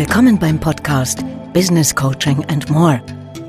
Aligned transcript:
Willkommen 0.00 0.38
beim 0.38 0.58
Podcast 0.58 1.22
Business 1.52 1.94
Coaching 1.94 2.42
and 2.46 2.70
More 2.70 3.02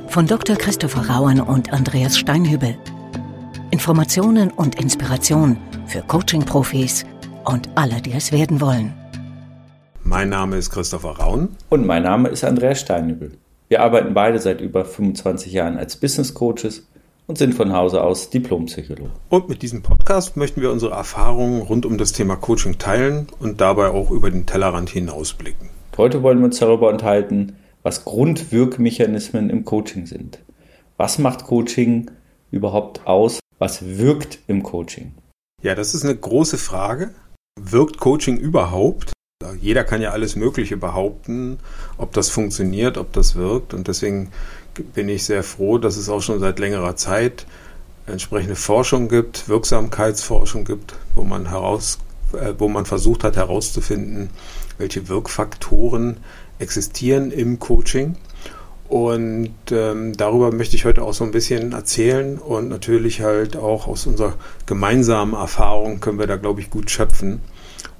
von 0.09 0.27
Dr. 0.27 0.57
Christopher 0.57 1.09
Rauen 1.09 1.39
und 1.39 1.71
Andreas 1.71 2.17
Steinhübel. 2.19 2.77
Informationen 3.71 4.51
und 4.51 4.75
Inspiration 4.75 5.55
für 5.87 6.01
Coaching-Profis 6.01 7.05
und 7.45 7.69
alle, 7.75 8.01
die 8.01 8.11
es 8.11 8.33
werden 8.33 8.59
wollen. 8.59 8.93
Mein 10.03 10.27
Name 10.27 10.57
ist 10.57 10.71
Christopher 10.71 11.11
Rauen. 11.11 11.55
Und 11.69 11.85
mein 11.85 12.03
Name 12.03 12.27
ist 12.27 12.43
Andreas 12.43 12.81
Steinhübel. 12.81 13.37
Wir 13.69 13.81
arbeiten 13.81 14.13
beide 14.13 14.37
seit 14.37 14.59
über 14.59 14.83
25 14.83 15.53
Jahren 15.53 15.77
als 15.77 15.95
Business 15.95 16.33
Coaches 16.33 16.85
und 17.27 17.37
sind 17.37 17.55
von 17.55 17.71
Hause 17.71 18.03
aus 18.03 18.29
Diplompsychologe. 18.29 19.11
Und 19.29 19.47
mit 19.47 19.61
diesem 19.61 19.83
Podcast 19.83 20.35
möchten 20.35 20.61
wir 20.61 20.73
unsere 20.73 20.91
Erfahrungen 20.91 21.61
rund 21.61 21.85
um 21.85 21.97
das 21.97 22.11
Thema 22.11 22.35
Coaching 22.35 22.77
teilen 22.77 23.27
und 23.39 23.61
dabei 23.61 23.91
auch 23.91 24.11
über 24.11 24.29
den 24.29 24.45
Tellerrand 24.45 24.89
hinausblicken. 24.89 25.70
Heute 25.97 26.23
wollen 26.23 26.39
wir 26.39 26.45
uns 26.45 26.59
darüber 26.59 26.89
unterhalten, 26.89 27.57
was 27.83 28.05
Grundwirkmechanismen 28.05 29.49
im 29.49 29.65
Coaching 29.65 30.05
sind. 30.05 30.39
Was 30.95 31.19
macht 31.19 31.43
Coaching 31.43 32.09
überhaupt 32.49 33.05
aus? 33.05 33.39
Was 33.59 33.97
wirkt 33.97 34.39
im 34.47 34.63
Coaching? 34.63 35.13
Ja, 35.61 35.75
das 35.75 35.93
ist 35.93 36.05
eine 36.05 36.15
große 36.15 36.57
Frage. 36.57 37.13
Wirkt 37.59 37.99
Coaching 37.99 38.37
überhaupt? 38.37 39.11
Jeder 39.59 39.83
kann 39.83 40.01
ja 40.01 40.11
alles 40.11 40.35
Mögliche 40.37 40.77
behaupten, 40.77 41.59
ob 41.97 42.13
das 42.13 42.29
funktioniert, 42.29 42.97
ob 42.97 43.11
das 43.11 43.35
wirkt. 43.35 43.73
Und 43.73 43.87
deswegen 43.89 44.31
bin 44.93 45.09
ich 45.09 45.25
sehr 45.25 45.43
froh, 45.43 45.77
dass 45.77 45.97
es 45.97 46.07
auch 46.07 46.21
schon 46.21 46.39
seit 46.39 46.59
längerer 46.59 46.95
Zeit 46.95 47.45
entsprechende 48.07 48.55
Forschung 48.55 49.09
gibt, 49.09 49.49
Wirksamkeitsforschung 49.49 50.63
gibt, 50.63 50.95
wo 51.15 51.23
man 51.23 51.49
heraus, 51.49 51.99
äh, 52.33 52.53
wo 52.57 52.67
man 52.67 52.85
versucht 52.85 53.23
hat 53.23 53.35
herauszufinden, 53.35 54.29
welche 54.81 55.07
Wirkfaktoren 55.07 56.17
existieren 56.59 57.31
im 57.31 57.59
Coaching. 57.59 58.17
Und 58.89 59.53
ähm, 59.71 60.17
darüber 60.17 60.51
möchte 60.51 60.75
ich 60.75 60.83
heute 60.83 61.03
auch 61.03 61.13
so 61.13 61.23
ein 61.23 61.31
bisschen 61.31 61.71
erzählen 61.71 62.37
und 62.37 62.67
natürlich 62.67 63.21
halt 63.21 63.55
auch 63.55 63.87
aus 63.87 64.05
unserer 64.05 64.33
gemeinsamen 64.65 65.33
Erfahrung 65.33 66.01
können 66.01 66.19
wir 66.19 66.27
da, 66.27 66.35
glaube 66.35 66.59
ich, 66.59 66.69
gut 66.69 66.91
schöpfen, 66.91 67.39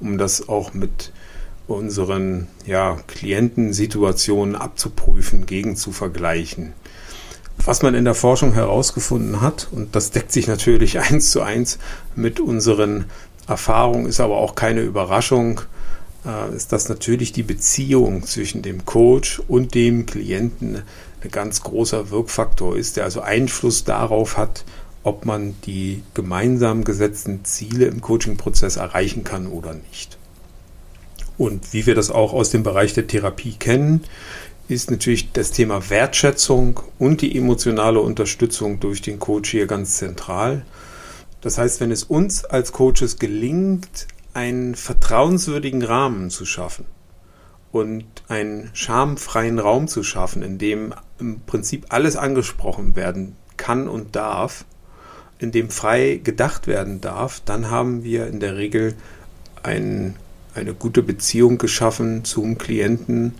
um 0.01 0.17
das 0.17 0.49
auch 0.49 0.73
mit 0.73 1.13
unseren 1.67 2.47
ja, 2.65 2.97
Klientensituationen 3.07 4.57
abzuprüfen, 4.57 5.45
gegen 5.45 5.77
zu 5.77 5.93
vergleichen. 5.93 6.73
Was 7.63 7.83
man 7.83 7.95
in 7.95 8.03
der 8.03 8.15
Forschung 8.15 8.53
herausgefunden 8.53 9.39
hat, 9.39 9.69
und 9.71 9.95
das 9.95 10.11
deckt 10.11 10.33
sich 10.33 10.47
natürlich 10.47 10.99
eins 11.11 11.31
zu 11.31 11.41
eins 11.41 11.79
mit 12.17 12.41
unseren 12.41 13.05
Erfahrungen, 13.47 14.07
ist 14.07 14.19
aber 14.19 14.37
auch 14.37 14.55
keine 14.55 14.81
Überraschung, 14.81 15.61
ist, 16.55 16.71
dass 16.71 16.87
natürlich 16.87 17.31
die 17.31 17.43
Beziehung 17.43 18.23
zwischen 18.23 18.61
dem 18.61 18.85
Coach 18.85 19.41
und 19.47 19.73
dem 19.73 20.05
Klienten 20.05 20.83
ein 21.23 21.31
ganz 21.31 21.61
großer 21.61 22.11
Wirkfaktor 22.11 22.75
ist, 22.75 22.97
der 22.97 23.05
also 23.05 23.21
Einfluss 23.21 23.83
darauf 23.83 24.37
hat, 24.37 24.63
ob 25.03 25.25
man 25.25 25.55
die 25.65 26.03
gemeinsam 26.13 26.83
gesetzten 26.83 27.43
Ziele 27.43 27.85
im 27.85 28.01
Coaching-Prozess 28.01 28.75
erreichen 28.75 29.23
kann 29.23 29.47
oder 29.47 29.73
nicht. 29.73 30.17
Und 31.37 31.73
wie 31.73 31.87
wir 31.87 31.95
das 31.95 32.11
auch 32.11 32.33
aus 32.33 32.51
dem 32.51 32.61
Bereich 32.61 32.93
der 32.93 33.07
Therapie 33.07 33.55
kennen, 33.57 34.03
ist 34.67 34.91
natürlich 34.91 35.31
das 35.31 35.51
Thema 35.51 35.89
Wertschätzung 35.89 36.79
und 36.99 37.21
die 37.21 37.35
emotionale 37.35 37.99
Unterstützung 37.99 38.79
durch 38.79 39.01
den 39.01 39.17
Coach 39.19 39.49
hier 39.49 39.65
ganz 39.65 39.97
zentral. 39.97 40.65
Das 41.41 41.57
heißt, 41.57 41.79
wenn 41.79 41.91
es 41.91 42.03
uns 42.03 42.45
als 42.45 42.71
Coaches 42.71 43.17
gelingt, 43.17 44.07
einen 44.33 44.75
vertrauenswürdigen 44.75 45.83
Rahmen 45.83 46.29
zu 46.29 46.45
schaffen 46.45 46.85
und 47.71 48.05
einen 48.27 48.69
schamfreien 48.73 49.59
Raum 49.59 49.87
zu 49.87 50.03
schaffen, 50.03 50.41
in 50.41 50.57
dem 50.57 50.93
im 51.19 51.41
Prinzip 51.41 51.87
alles 51.89 52.15
angesprochen 52.15 52.95
werden 52.95 53.35
kann 53.57 53.87
und 53.87 54.15
darf, 54.15 54.65
in 55.39 55.51
dem 55.51 55.69
frei 55.69 56.19
gedacht 56.23 56.67
werden 56.67 57.01
darf, 57.01 57.41
dann 57.45 57.69
haben 57.69 58.03
wir 58.03 58.27
in 58.27 58.39
der 58.39 58.57
Regel 58.57 58.95
ein, 59.63 60.15
eine 60.53 60.73
gute 60.73 61.01
Beziehung 61.03 61.57
geschaffen 61.57 62.25
zum 62.25 62.57
Klienten, 62.57 63.35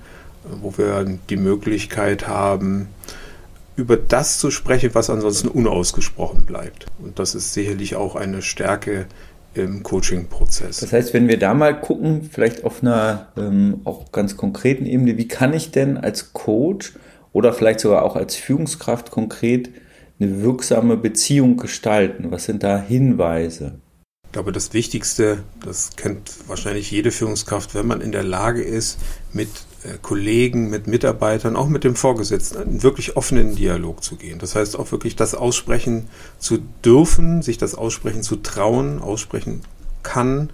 wo 0.61 0.77
wir 0.77 1.05
die 1.29 1.37
Möglichkeit 1.37 2.27
haben, 2.27 2.87
über 3.75 3.97
das 3.97 4.39
zu 4.39 4.51
sprechen, 4.51 4.91
was 4.93 5.09
ansonsten 5.09 5.47
unausgesprochen 5.47 6.45
bleibt. 6.45 6.85
Und 6.99 7.19
das 7.19 7.35
ist 7.35 7.53
sicherlich 7.53 7.95
auch 7.95 8.15
eine 8.15 8.41
Stärke 8.41 9.07
im 9.53 9.83
Coaching-Prozess. 9.83 10.79
Das 10.79 10.93
heißt, 10.93 11.13
wenn 11.13 11.27
wir 11.27 11.37
da 11.37 11.53
mal 11.53 11.79
gucken, 11.79 12.29
vielleicht 12.31 12.63
auf 12.63 12.81
einer 12.81 13.31
ähm, 13.37 13.81
auch 13.83 14.11
ganz 14.11 14.37
konkreten 14.37 14.85
Ebene, 14.85 15.17
wie 15.17 15.27
kann 15.27 15.53
ich 15.53 15.71
denn 15.71 15.97
als 15.97 16.33
Coach 16.33 16.93
oder 17.33 17.53
vielleicht 17.53 17.81
sogar 17.81 18.03
auch 18.03 18.15
als 18.15 18.35
Führungskraft 18.35 19.11
konkret 19.11 19.69
eine 20.19 20.41
wirksame 20.41 20.97
Beziehung 20.97 21.57
gestalten? 21.57 22.31
Was 22.31 22.45
sind 22.45 22.63
da 22.63 22.81
Hinweise? 22.81 23.79
Ich 24.25 24.33
glaube, 24.33 24.53
das 24.53 24.73
Wichtigste, 24.73 25.43
das 25.65 25.97
kennt 25.97 26.47
wahrscheinlich 26.47 26.89
jede 26.89 27.11
Führungskraft, 27.11 27.75
wenn 27.75 27.87
man 27.87 27.99
in 27.99 28.13
der 28.13 28.23
Lage 28.23 28.61
ist, 28.61 28.97
mit 29.33 29.49
Kollegen, 30.01 30.69
mit 30.69 30.87
Mitarbeitern, 30.87 31.55
auch 31.55 31.67
mit 31.67 31.83
dem 31.83 31.95
Vorgesetzten, 31.95 32.57
einen 32.57 32.83
wirklich 32.83 33.17
offenen 33.17 33.55
Dialog 33.55 34.03
zu 34.03 34.15
gehen. 34.15 34.39
Das 34.39 34.55
heißt 34.55 34.77
auch 34.77 34.91
wirklich 34.91 35.15
das 35.15 35.33
aussprechen 35.33 36.07
zu 36.39 36.59
dürfen, 36.85 37.41
sich 37.41 37.57
das 37.57 37.75
aussprechen 37.75 38.23
zu 38.23 38.37
trauen, 38.37 39.01
aussprechen 39.01 39.61
kann, 40.03 40.51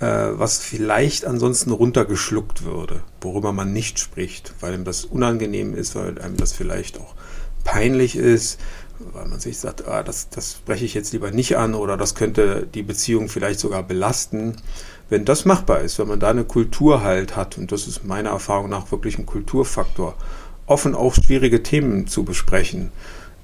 äh, 0.00 0.06
was 0.06 0.58
vielleicht 0.58 1.24
ansonsten 1.24 1.70
runtergeschluckt 1.70 2.64
würde, 2.64 3.02
worüber 3.20 3.52
man 3.52 3.72
nicht 3.72 3.98
spricht, 3.98 4.54
weil 4.60 4.74
ihm 4.74 4.84
das 4.84 5.04
unangenehm 5.04 5.74
ist, 5.74 5.94
weil 5.94 6.18
einem 6.20 6.36
das 6.36 6.52
vielleicht 6.52 6.98
auch 6.98 7.14
peinlich 7.62 8.16
ist, 8.16 8.58
weil 8.98 9.26
man 9.26 9.40
sich 9.40 9.58
sagt, 9.58 9.86
ah, 9.86 10.02
das, 10.02 10.28
das 10.30 10.52
spreche 10.52 10.84
ich 10.84 10.94
jetzt 10.94 11.12
lieber 11.12 11.30
nicht 11.30 11.56
an 11.56 11.74
oder 11.74 11.96
das 11.96 12.14
könnte 12.14 12.66
die 12.72 12.82
Beziehung 12.82 13.28
vielleicht 13.28 13.60
sogar 13.60 13.82
belasten. 13.82 14.56
Wenn 15.08 15.24
das 15.24 15.44
machbar 15.44 15.80
ist, 15.80 15.98
wenn 15.98 16.08
man 16.08 16.20
da 16.20 16.30
eine 16.30 16.44
Kultur 16.44 17.02
halt 17.02 17.36
hat, 17.36 17.58
und 17.58 17.72
das 17.72 17.86
ist 17.86 18.04
meiner 18.04 18.30
Erfahrung 18.30 18.70
nach 18.70 18.90
wirklich 18.90 19.18
ein 19.18 19.26
Kulturfaktor, 19.26 20.14
offen 20.66 20.94
auch 20.94 21.14
schwierige 21.14 21.62
Themen 21.62 22.06
zu 22.06 22.24
besprechen, 22.24 22.90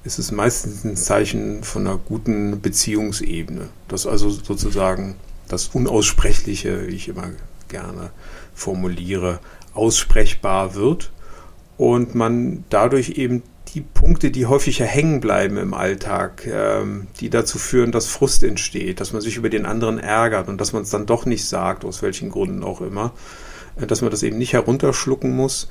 ist 0.03 0.17
es 0.17 0.31
meistens 0.31 0.83
ein 0.83 0.97
Zeichen 0.97 1.63
von 1.63 1.85
einer 1.85 1.97
guten 1.97 2.61
Beziehungsebene. 2.61 3.69
Das 3.87 4.07
also 4.07 4.29
sozusagen 4.29 5.15
das 5.47 5.67
Unaussprechliche, 5.67 6.87
wie 6.87 6.95
ich 6.95 7.07
immer 7.07 7.29
gerne 7.67 8.09
formuliere, 8.55 9.39
aussprechbar 9.73 10.73
wird 10.75 11.11
und 11.77 12.15
man 12.15 12.63
dadurch 12.69 13.11
eben 13.11 13.43
die 13.69 13.81
Punkte, 13.81 14.31
die 14.31 14.47
häufiger 14.47 14.85
hängen 14.85 15.21
bleiben 15.21 15.57
im 15.57 15.73
Alltag, 15.73 16.45
ähm, 16.45 17.07
die 17.19 17.29
dazu 17.29 17.57
führen, 17.57 17.91
dass 17.91 18.07
Frust 18.07 18.43
entsteht, 18.43 18.99
dass 18.99 19.13
man 19.13 19.21
sich 19.21 19.37
über 19.37 19.49
den 19.49 19.65
anderen 19.65 19.97
ärgert 19.97 20.49
und 20.49 20.59
dass 20.59 20.73
man 20.73 20.83
es 20.83 20.89
dann 20.89 21.05
doch 21.05 21.25
nicht 21.25 21.47
sagt, 21.47 21.85
aus 21.85 22.01
welchen 22.01 22.29
Gründen 22.29 22.63
auch 22.63 22.81
immer, 22.81 23.13
äh, 23.79 23.87
dass 23.87 24.01
man 24.01 24.11
das 24.11 24.23
eben 24.23 24.37
nicht 24.37 24.53
herunterschlucken 24.53 25.35
muss, 25.35 25.69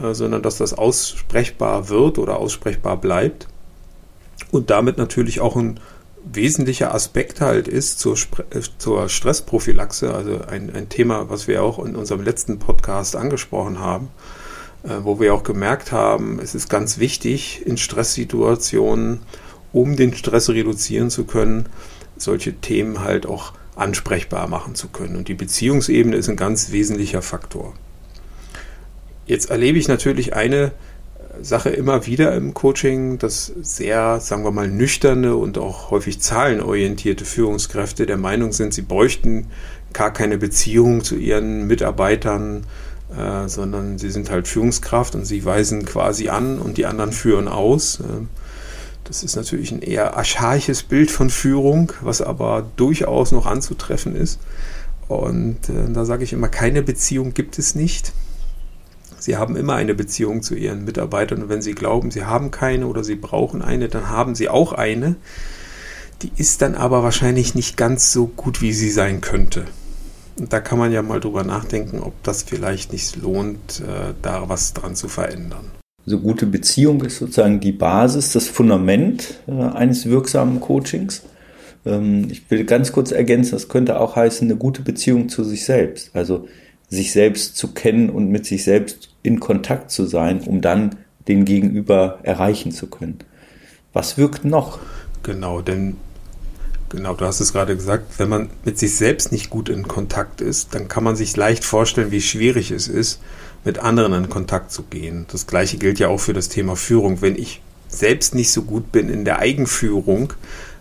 äh, 0.00 0.12
sondern 0.14 0.42
dass 0.42 0.58
das 0.58 0.74
aussprechbar 0.74 1.88
wird 1.88 2.18
oder 2.18 2.38
aussprechbar 2.38 2.96
bleibt. 2.98 3.48
Und 4.50 4.70
damit 4.70 4.98
natürlich 4.98 5.40
auch 5.40 5.56
ein 5.56 5.80
wesentlicher 6.24 6.94
Aspekt 6.94 7.40
halt 7.40 7.66
ist 7.66 7.98
zur, 7.98 8.16
äh, 8.50 8.60
zur 8.76 9.08
Stressprophylaxe, 9.08 10.12
also 10.12 10.40
ein, 10.46 10.74
ein 10.74 10.88
Thema, 10.90 11.30
was 11.30 11.48
wir 11.48 11.62
auch 11.62 11.82
in 11.82 11.96
unserem 11.96 12.22
letzten 12.22 12.58
Podcast 12.58 13.16
angesprochen 13.16 13.78
haben 13.78 14.10
wo 14.82 15.20
wir 15.20 15.34
auch 15.34 15.42
gemerkt 15.42 15.92
haben, 15.92 16.38
es 16.40 16.54
ist 16.54 16.68
ganz 16.68 16.98
wichtig 16.98 17.66
in 17.66 17.76
Stresssituationen, 17.76 19.20
um 19.72 19.96
den 19.96 20.14
Stress 20.14 20.48
reduzieren 20.48 21.10
zu 21.10 21.24
können, 21.24 21.66
solche 22.16 22.54
Themen 22.54 23.00
halt 23.00 23.26
auch 23.26 23.52
ansprechbar 23.76 24.48
machen 24.48 24.74
zu 24.74 24.88
können. 24.88 25.16
Und 25.16 25.28
die 25.28 25.34
Beziehungsebene 25.34 26.16
ist 26.16 26.28
ein 26.28 26.36
ganz 26.36 26.72
wesentlicher 26.72 27.22
Faktor. 27.22 27.74
Jetzt 29.26 29.50
erlebe 29.50 29.78
ich 29.78 29.88
natürlich 29.88 30.34
eine 30.34 30.72
Sache 31.42 31.70
immer 31.70 32.06
wieder 32.06 32.34
im 32.34 32.54
Coaching, 32.54 33.18
dass 33.18 33.52
sehr, 33.60 34.20
sagen 34.20 34.44
wir 34.44 34.50
mal, 34.50 34.68
nüchterne 34.68 35.36
und 35.36 35.58
auch 35.58 35.90
häufig 35.90 36.20
zahlenorientierte 36.20 37.24
Führungskräfte 37.24 38.06
der 38.06 38.16
Meinung 38.16 38.52
sind, 38.52 38.74
sie 38.74 38.82
bräuchten 38.82 39.48
gar 39.92 40.12
keine 40.12 40.38
Beziehung 40.38 41.04
zu 41.04 41.16
ihren 41.16 41.66
Mitarbeitern, 41.66 42.66
äh, 43.16 43.48
sondern 43.48 43.98
sie 43.98 44.10
sind 44.10 44.30
halt 44.30 44.48
Führungskraft 44.48 45.14
und 45.14 45.24
sie 45.24 45.44
weisen 45.44 45.84
quasi 45.84 46.28
an 46.28 46.58
und 46.58 46.76
die 46.76 46.86
anderen 46.86 47.12
führen 47.12 47.48
aus. 47.48 48.00
Äh, 48.00 48.26
das 49.04 49.22
ist 49.22 49.36
natürlich 49.36 49.72
ein 49.72 49.80
eher 49.80 50.16
archaisches 50.16 50.82
Bild 50.82 51.10
von 51.10 51.30
Führung, 51.30 51.92
was 52.02 52.20
aber 52.20 52.66
durchaus 52.76 53.32
noch 53.32 53.46
anzutreffen 53.46 54.14
ist. 54.14 54.38
Und 55.08 55.70
äh, 55.70 55.90
da 55.90 56.04
sage 56.04 56.24
ich 56.24 56.34
immer, 56.34 56.48
keine 56.48 56.82
Beziehung 56.82 57.32
gibt 57.32 57.58
es 57.58 57.74
nicht. 57.74 58.12
Sie 59.18 59.36
haben 59.36 59.56
immer 59.56 59.74
eine 59.74 59.94
Beziehung 59.94 60.42
zu 60.42 60.54
ihren 60.54 60.84
Mitarbeitern 60.84 61.42
und 61.42 61.48
wenn 61.48 61.62
sie 61.62 61.74
glauben, 61.74 62.10
sie 62.10 62.24
haben 62.24 62.50
keine 62.50 62.86
oder 62.86 63.02
sie 63.02 63.16
brauchen 63.16 63.62
eine, 63.62 63.88
dann 63.88 64.10
haben 64.10 64.34
sie 64.34 64.48
auch 64.48 64.72
eine. 64.72 65.16
Die 66.22 66.32
ist 66.36 66.62
dann 66.62 66.74
aber 66.74 67.02
wahrscheinlich 67.02 67.54
nicht 67.54 67.76
ganz 67.76 68.12
so 68.12 68.26
gut, 68.26 68.60
wie 68.60 68.72
sie 68.72 68.90
sein 68.90 69.20
könnte. 69.20 69.64
Da 70.38 70.60
kann 70.60 70.78
man 70.78 70.92
ja 70.92 71.02
mal 71.02 71.20
drüber 71.20 71.44
nachdenken, 71.44 72.00
ob 72.00 72.22
das 72.22 72.42
vielleicht 72.42 72.92
nicht 72.92 73.16
lohnt, 73.16 73.80
äh, 73.80 74.14
da 74.22 74.48
was 74.48 74.72
dran 74.72 74.94
zu 74.94 75.08
verändern. 75.08 75.70
Also 76.06 76.20
gute 76.20 76.46
Beziehung 76.46 77.02
ist 77.02 77.18
sozusagen 77.18 77.60
die 77.60 77.72
Basis, 77.72 78.32
das 78.32 78.48
Fundament 78.48 79.40
äh, 79.46 79.52
eines 79.52 80.06
wirksamen 80.06 80.60
Coachings. 80.60 81.22
Ähm, 81.84 82.28
ich 82.30 82.50
will 82.50 82.64
ganz 82.64 82.92
kurz 82.92 83.10
ergänzen, 83.10 83.52
das 83.52 83.68
könnte 83.68 84.00
auch 84.00 84.16
heißen, 84.16 84.48
eine 84.48 84.56
gute 84.56 84.82
Beziehung 84.82 85.28
zu 85.28 85.44
sich 85.44 85.64
selbst. 85.64 86.10
Also 86.14 86.48
sich 86.88 87.12
selbst 87.12 87.56
zu 87.56 87.74
kennen 87.74 88.08
und 88.08 88.30
mit 88.30 88.46
sich 88.46 88.64
selbst 88.64 89.10
in 89.22 89.40
Kontakt 89.40 89.90
zu 89.90 90.06
sein, 90.06 90.40
um 90.40 90.60
dann 90.60 90.96
den 91.28 91.44
Gegenüber 91.44 92.20
erreichen 92.22 92.72
zu 92.72 92.86
können. 92.86 93.18
Was 93.92 94.16
wirkt 94.16 94.44
noch? 94.44 94.78
Genau, 95.22 95.60
denn 95.60 95.96
genau, 96.88 97.14
du 97.14 97.24
hast 97.24 97.40
es 97.40 97.52
gerade 97.52 97.76
gesagt, 97.76 98.18
wenn 98.18 98.28
man 98.28 98.50
mit 98.64 98.78
sich 98.78 98.96
selbst 98.96 99.32
nicht 99.32 99.50
gut 99.50 99.68
in 99.68 99.88
Kontakt 99.88 100.40
ist, 100.40 100.74
dann 100.74 100.88
kann 100.88 101.04
man 101.04 101.16
sich 101.16 101.36
leicht 101.36 101.64
vorstellen, 101.64 102.10
wie 102.10 102.20
schwierig 102.20 102.70
es 102.70 102.88
ist, 102.88 103.20
mit 103.64 103.78
anderen 103.78 104.12
in 104.12 104.28
Kontakt 104.28 104.72
zu 104.72 104.82
gehen. 104.84 105.26
Das 105.30 105.46
gleiche 105.46 105.78
gilt 105.78 105.98
ja 105.98 106.08
auch 106.08 106.20
für 106.20 106.32
das 106.32 106.48
Thema 106.48 106.76
Führung. 106.76 107.20
Wenn 107.20 107.36
ich 107.36 107.60
selbst 107.88 108.34
nicht 108.34 108.50
so 108.50 108.62
gut 108.62 108.92
bin 108.92 109.08
in 109.08 109.24
der 109.24 109.38
Eigenführung, 109.38 110.32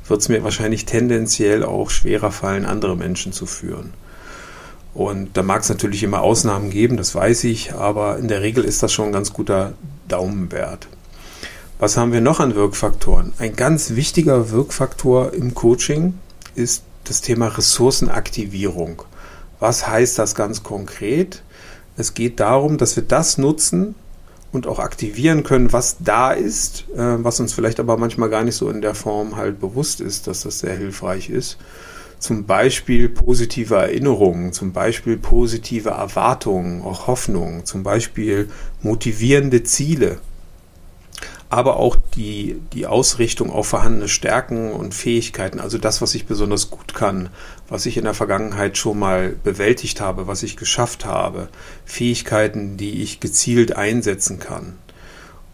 wird 0.08 0.22
es 0.22 0.30
mir 0.30 0.44
wahrscheinlich 0.44 0.86
tendenziell 0.86 1.64
auch 1.64 1.90
schwerer 1.90 2.32
fallen, 2.32 2.66
andere 2.66 2.96
Menschen 2.96 3.34
zu 3.34 3.46
führen. 3.46 3.94
Und 4.94 5.38
da 5.38 5.44
mag 5.44 5.62
es 5.62 5.70
natürlich 5.70 6.02
immer 6.04 6.22
Ausnahmen 6.22 6.70
geben, 6.70 6.98
das 6.98 7.14
weiß 7.14 7.44
ich, 7.44 7.74
aber 7.74 8.18
in 8.18 8.28
der 8.28 8.42
Regel 8.42 8.64
ist 8.64 8.82
das 8.82 8.92
schon 8.92 9.08
ein 9.08 9.12
ganz 9.12 9.32
guter 9.32 9.74
Daumenwert. 10.08 10.88
Was 11.80 11.96
haben 11.96 12.12
wir 12.12 12.22
noch 12.22 12.40
an 12.40 12.56
Wirkfaktoren? 12.56 13.34
Ein 13.38 13.56
ganz 13.56 13.92
wichtiger 13.92 14.50
Wirkfaktor 14.50 15.34
im 15.34 15.54
Coaching 15.54 16.16
ist 16.56 16.84
das 17.04 17.22
Thema 17.22 17.50
Ressourcenaktivierung. 17.50 19.04
Was 19.60 19.88
heißt 19.88 20.18
das 20.18 20.34
ganz 20.34 20.64
konkret? 20.64 21.44
Es 21.96 22.16
geht 22.16 22.40
darum, 22.40 22.78
dass 22.78 22.96
wir 22.96 23.04
das 23.04 23.38
nutzen, 23.38 23.94
und 24.52 24.66
auch 24.66 24.80
aktivieren 24.80 25.44
können, 25.44 25.74
was 25.74 25.98
da 26.00 26.32
ist, 26.32 26.86
äh, 26.96 27.24
was 27.24 27.40
uns 27.40 27.54
vielleicht 27.54 27.80
aber 27.80 27.98
manchmal 27.98 28.30
gar 28.30 28.44
nicht 28.44 28.56
so 28.56 28.70
in 28.70 28.82
der 28.82 28.96
Form 28.96 29.36
halt 29.36 29.60
bewusst 29.60 30.02
ist, 30.02 30.28
dass 30.28 30.42
das 30.42 30.60
sehr 30.60 30.76
hilfreich 30.76 31.30
ist. 31.30 31.58
Zum 32.18 32.46
Beispiel 32.46 33.10
positive 33.10 33.76
Erinnerungen, 33.76 34.54
zum 34.54 34.72
Beispiel 34.74 35.18
positive 35.18 35.90
Erwartungen, 35.90 36.82
auch 36.82 37.08
Hoffnungen, 37.08 37.66
zum 37.66 37.84
Beispiel 37.84 38.50
motivierende 38.82 39.64
Ziele, 39.64 40.20
aber 41.50 41.78
auch 41.78 41.96
die, 42.16 42.60
die 42.74 42.88
Ausrichtung 42.88 43.52
auf 43.52 43.68
vorhandene 43.68 44.10
Stärken 44.10 44.72
und 44.72 44.94
Fähigkeiten, 44.94 45.60
also 45.60 45.78
das, 45.78 46.02
was 46.02 46.14
ich 46.14 46.26
besonders 46.26 46.70
gut 46.70 46.94
kann, 46.94 47.30
was 47.70 47.86
ich 47.86 47.98
in 47.98 48.04
der 48.04 48.14
Vergangenheit 48.14 48.78
schon 48.78 49.00
mal 49.00 49.36
bewältigt 49.44 50.02
habe, 50.02 50.28
was 50.28 50.44
ich 50.44 50.58
geschafft 50.58 51.06
habe, 51.06 51.48
Fähigkeiten, 51.86 52.76
die 52.76 53.02
ich 53.02 53.22
gezielt 53.22 53.76
einsetzen 53.76 54.40
kann. 54.40 54.78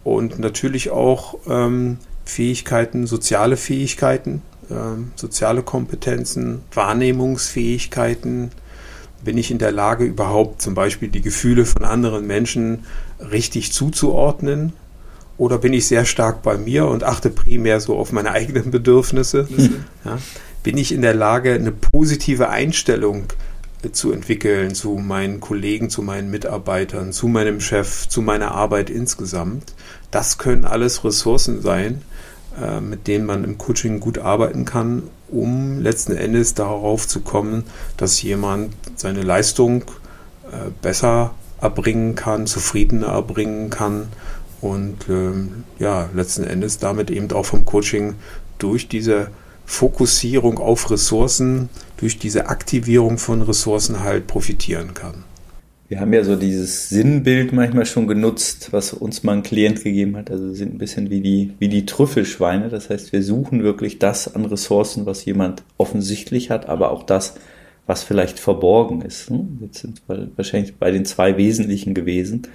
Und 0.04 0.40
natürlich 0.40 0.90
auch 0.90 1.36
ähm, 1.48 2.00
Fähigkeiten, 2.26 3.06
soziale 3.06 3.56
Fähigkeiten, 3.56 4.42
ähm, 4.72 5.12
soziale 5.16 5.62
Kompetenzen, 5.62 6.62
Wahrnehmungsfähigkeiten. 6.74 8.52
Bin 9.24 9.38
ich 9.38 9.52
in 9.52 9.60
der 9.60 9.72
Lage, 9.72 10.04
überhaupt 10.04 10.62
zum 10.62 10.74
Beispiel 10.74 11.10
die 11.10 11.22
Gefühle 11.22 11.66
von 11.66 11.86
anderen 11.86 12.26
Menschen 12.26 12.86
richtig 13.20 13.72
zuzuordnen? 13.72 14.74
Oder 15.38 15.58
bin 15.58 15.74
ich 15.74 15.88
sehr 15.88 16.06
stark 16.06 16.44
bei 16.44 16.58
mir 16.58 16.88
und 16.88 17.04
achte 17.04 17.30
primär 17.30 17.80
so 17.80 17.98
auf 17.98 18.12
meine 18.12 18.32
eigenen 18.32 18.72
Bedürfnisse? 18.72 19.48
Ja? 20.06 20.18
Bin 20.64 20.78
ich 20.78 20.94
in 20.94 21.02
der 21.02 21.14
Lage, 21.14 21.54
eine 21.54 21.72
positive 21.72 22.50
Einstellung 22.50 23.26
äh, 23.84 23.92
zu 23.92 24.12
entwickeln 24.12 24.76
zu 24.76 24.92
meinen 24.96 25.40
Kollegen, 25.40 25.90
zu 25.90 26.02
meinen 26.02 26.30
Mitarbeitern, 26.30 27.14
zu 27.14 27.28
meinem 27.28 27.60
Chef, 27.60 28.08
zu 28.08 28.22
meiner 28.22 28.52
Arbeit 28.52 28.90
insgesamt? 28.90 29.74
Das 30.12 30.38
können 30.38 30.66
alles 30.66 31.04
Ressourcen 31.04 31.62
sein, 31.62 32.02
äh, 32.62 32.80
mit 32.80 33.08
denen 33.08 33.26
man 33.26 33.44
im 33.44 33.58
Coaching 33.58 34.00
gut 34.00 34.20
arbeiten 34.20 34.66
kann, 34.66 35.04
um 35.30 35.80
letzten 35.80 36.16
Endes 36.16 36.54
darauf 36.54 37.08
zu 37.08 37.22
kommen, 37.22 37.64
dass 37.98 38.22
jemand 38.22 38.76
seine 38.96 39.22
Leistung 39.22 39.84
äh, 40.52 40.70
besser 40.82 41.34
erbringen 41.62 42.16
kann, 42.16 42.46
zufriedener 42.46 43.08
erbringen 43.08 43.70
kann 43.70 44.10
und 44.64 45.10
ähm, 45.10 45.66
ja, 45.78 46.10
letzten 46.16 46.46
Endes 46.46 46.78
damit 46.78 47.12
eben 47.12 47.30
auch 47.32 47.46
vom 47.46 47.66
Coaching 47.66 48.16
durch 48.60 48.88
diese 48.88 49.28
Fokussierung 49.66 50.58
auf 50.58 50.90
Ressourcen, 50.90 51.70
durch 51.98 52.18
diese 52.18 52.48
Aktivierung 52.48 53.18
von 53.18 53.42
Ressourcen 53.42 54.04
halt 54.04 54.26
profitieren 54.26 54.94
kann. 54.94 55.26
Wir 55.90 56.00
haben 56.00 56.14
ja 56.14 56.24
so 56.24 56.38
dieses 56.38 56.88
Sinnbild 56.90 57.52
manchmal 57.52 57.86
schon 57.86 58.08
genutzt, 58.08 58.70
was 58.72 58.94
uns 58.94 59.24
mal 59.24 59.34
ein 59.34 59.44
Klient 59.44 59.84
gegeben 59.84 60.16
hat. 60.16 60.32
Also 60.32 60.54
sind 60.54 60.74
ein 60.74 60.78
bisschen 60.78 61.10
wie 61.10 61.20
die, 61.20 61.54
wie 61.60 61.68
die 61.68 61.86
Trüffelschweine. 61.86 62.70
Das 62.70 62.90
heißt, 62.90 63.12
wir 63.12 63.22
suchen 63.22 63.64
wirklich 63.64 64.00
das 64.00 64.34
an 64.34 64.46
Ressourcen, 64.46 65.06
was 65.06 65.26
jemand 65.26 65.64
offensichtlich 65.78 66.50
hat, 66.50 66.70
aber 66.70 66.92
auch 66.92 67.04
das, 67.04 67.36
was 67.86 68.02
vielleicht 68.02 68.40
verborgen 68.40 69.02
ist. 69.02 69.30
Jetzt 69.60 69.80
sind 69.80 70.02
wir 70.08 70.30
wahrscheinlich 70.38 70.78
bei 70.78 70.90
den 70.90 71.04
zwei 71.04 71.36
Wesentlichen 71.36 71.94
gewesen. 71.94 72.48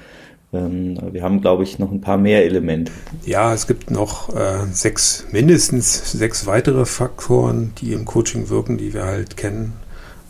Ähm, 0.53 0.99
wir 1.12 1.23
haben, 1.23 1.41
glaube 1.41 1.62
ich, 1.62 1.79
noch 1.79 1.91
ein 1.91 2.00
paar 2.00 2.19
mehr 2.19 2.45
Elemente. 2.45 2.91
Ja, 3.25 3.53
es 3.53 3.67
gibt 3.67 3.91
noch 3.91 4.35
äh, 4.35 4.67
sechs, 4.73 5.27
mindestens 5.31 6.12
sechs 6.12 6.47
weitere 6.47 6.87
Faktoren, 6.87 7.73
die 7.81 7.93
im 7.93 8.05
Coaching 8.05 8.49
wirken, 8.49 8.79
die 8.79 8.95
wir 8.95 9.05
halt 9.05 9.37
kennen. 9.37 9.75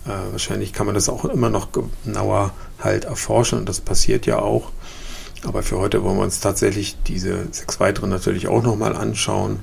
Äh, 0.07 0.33
wahrscheinlich 0.33 0.73
kann 0.73 0.87
man 0.87 0.95
das 0.95 1.09
auch 1.09 1.25
immer 1.25 1.51
noch 1.51 1.69
genauer 2.05 2.53
halt 2.81 3.05
erforschen 3.05 3.61
und 3.61 3.69
das 3.69 3.81
passiert 3.81 4.27
ja 4.27 4.41
auch. 4.41 4.73
Aber 5.45 5.63
für 5.63 5.79
heute 5.79 6.03
wollen 6.03 6.17
wir 6.17 6.25
uns 6.25 6.41
tatsächlich 6.41 6.97
diese 7.07 7.47
sechs 7.53 7.79
weiteren 7.79 8.11
natürlich 8.11 8.49
auch 8.49 8.63
nochmal 8.63 8.97
anschauen. 8.97 9.61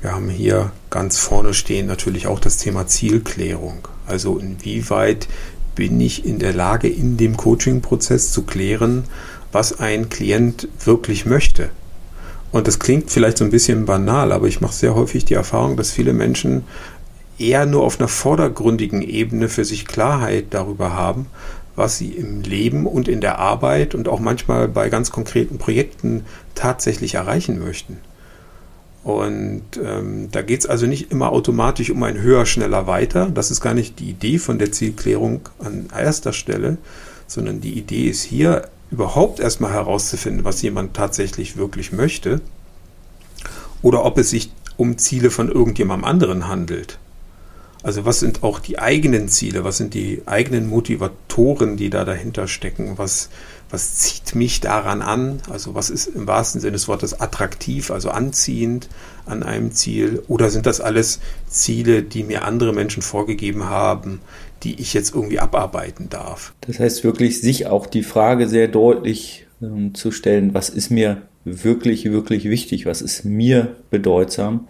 Wir 0.00 0.12
haben 0.12 0.30
hier 0.30 0.72
ganz 0.88 1.18
vorne 1.18 1.52
stehen 1.52 1.86
natürlich 1.86 2.28
auch 2.28 2.40
das 2.40 2.56
Thema 2.56 2.86
Zielklärung. 2.86 3.88
Also 4.06 4.38
inwieweit 4.38 5.28
bin 5.74 6.00
ich 6.00 6.24
in 6.24 6.38
der 6.38 6.54
Lage, 6.54 6.88
in 6.88 7.16
dem 7.16 7.36
Coaching-Prozess 7.36 8.32
zu 8.32 8.42
klären, 8.42 9.04
was 9.52 9.78
ein 9.78 10.08
Klient 10.08 10.68
wirklich 10.84 11.26
möchte. 11.26 11.70
Und 12.50 12.66
das 12.66 12.78
klingt 12.78 13.10
vielleicht 13.10 13.38
so 13.38 13.44
ein 13.44 13.50
bisschen 13.50 13.84
banal, 13.84 14.32
aber 14.32 14.46
ich 14.46 14.60
mache 14.60 14.72
sehr 14.72 14.94
häufig 14.94 15.24
die 15.24 15.34
Erfahrung, 15.34 15.76
dass 15.76 15.90
viele 15.90 16.12
Menschen 16.12 16.64
eher 17.38 17.66
nur 17.66 17.84
auf 17.84 17.98
einer 17.98 18.08
vordergründigen 18.08 19.02
Ebene 19.02 19.48
für 19.48 19.64
sich 19.64 19.86
Klarheit 19.86 20.46
darüber 20.50 20.94
haben, 20.94 21.26
was 21.76 21.98
sie 21.98 22.08
im 22.08 22.42
Leben 22.42 22.86
und 22.86 23.06
in 23.06 23.20
der 23.20 23.38
Arbeit 23.38 23.94
und 23.94 24.08
auch 24.08 24.18
manchmal 24.18 24.66
bei 24.66 24.88
ganz 24.88 25.12
konkreten 25.12 25.58
Projekten 25.58 26.24
tatsächlich 26.54 27.14
erreichen 27.14 27.60
möchten. 27.60 27.98
Und 29.04 29.62
ähm, 29.82 30.28
da 30.30 30.42
geht 30.42 30.60
es 30.60 30.66
also 30.66 30.86
nicht 30.86 31.10
immer 31.10 31.32
automatisch 31.32 31.90
um 31.90 32.02
ein 32.02 32.20
höher, 32.20 32.46
schneller, 32.46 32.86
weiter. 32.86 33.30
Das 33.30 33.50
ist 33.50 33.60
gar 33.60 33.74
nicht 33.74 34.00
die 34.00 34.10
Idee 34.10 34.38
von 34.38 34.58
der 34.58 34.72
Zielklärung 34.72 35.48
an 35.60 35.86
erster 35.96 36.32
Stelle, 36.32 36.78
sondern 37.26 37.60
die 37.60 37.78
Idee 37.78 38.08
ist 38.08 38.22
hier 38.22 38.68
überhaupt 38.90 39.40
erstmal 39.40 39.72
herauszufinden, 39.72 40.44
was 40.44 40.62
jemand 40.62 40.94
tatsächlich 40.94 41.56
wirklich 41.56 41.92
möchte 41.92 42.40
oder 43.82 44.04
ob 44.04 44.18
es 44.18 44.30
sich 44.30 44.50
um 44.76 44.98
Ziele 44.98 45.30
von 45.30 45.50
irgendjemandem 45.50 46.08
anderen 46.08 46.48
handelt. 46.48 46.98
Also 47.88 48.04
was 48.04 48.20
sind 48.20 48.42
auch 48.42 48.58
die 48.58 48.78
eigenen 48.78 49.28
Ziele, 49.28 49.64
was 49.64 49.78
sind 49.78 49.94
die 49.94 50.20
eigenen 50.26 50.68
Motivatoren, 50.68 51.78
die 51.78 51.88
da 51.88 52.04
dahinter 52.04 52.46
stecken, 52.46 52.98
was, 52.98 53.30
was 53.70 53.94
zieht 53.94 54.34
mich 54.34 54.60
daran 54.60 55.00
an, 55.00 55.40
also 55.48 55.74
was 55.74 55.88
ist 55.88 56.08
im 56.08 56.26
wahrsten 56.26 56.60
Sinne 56.60 56.72
des 56.72 56.86
Wortes 56.86 57.18
attraktiv, 57.18 57.90
also 57.90 58.10
anziehend 58.10 58.90
an 59.24 59.42
einem 59.42 59.72
Ziel? 59.72 60.22
Oder 60.28 60.50
sind 60.50 60.66
das 60.66 60.82
alles 60.82 61.20
Ziele, 61.46 62.02
die 62.02 62.24
mir 62.24 62.44
andere 62.44 62.74
Menschen 62.74 63.00
vorgegeben 63.00 63.64
haben, 63.64 64.20
die 64.64 64.78
ich 64.82 64.92
jetzt 64.92 65.14
irgendwie 65.14 65.38
abarbeiten 65.38 66.10
darf. 66.10 66.52
Das 66.60 66.80
heißt 66.80 67.04
wirklich, 67.04 67.40
sich 67.40 67.68
auch 67.68 67.86
die 67.86 68.02
Frage 68.02 68.48
sehr 68.48 68.68
deutlich 68.68 69.46
ähm, 69.62 69.94
zu 69.94 70.10
stellen, 70.10 70.52
was 70.52 70.68
ist 70.68 70.90
mir 70.90 71.22
wirklich, 71.46 72.04
wirklich 72.04 72.44
wichtig, 72.44 72.84
was 72.84 73.00
ist 73.00 73.24
mir 73.24 73.76
bedeutsam 73.88 74.68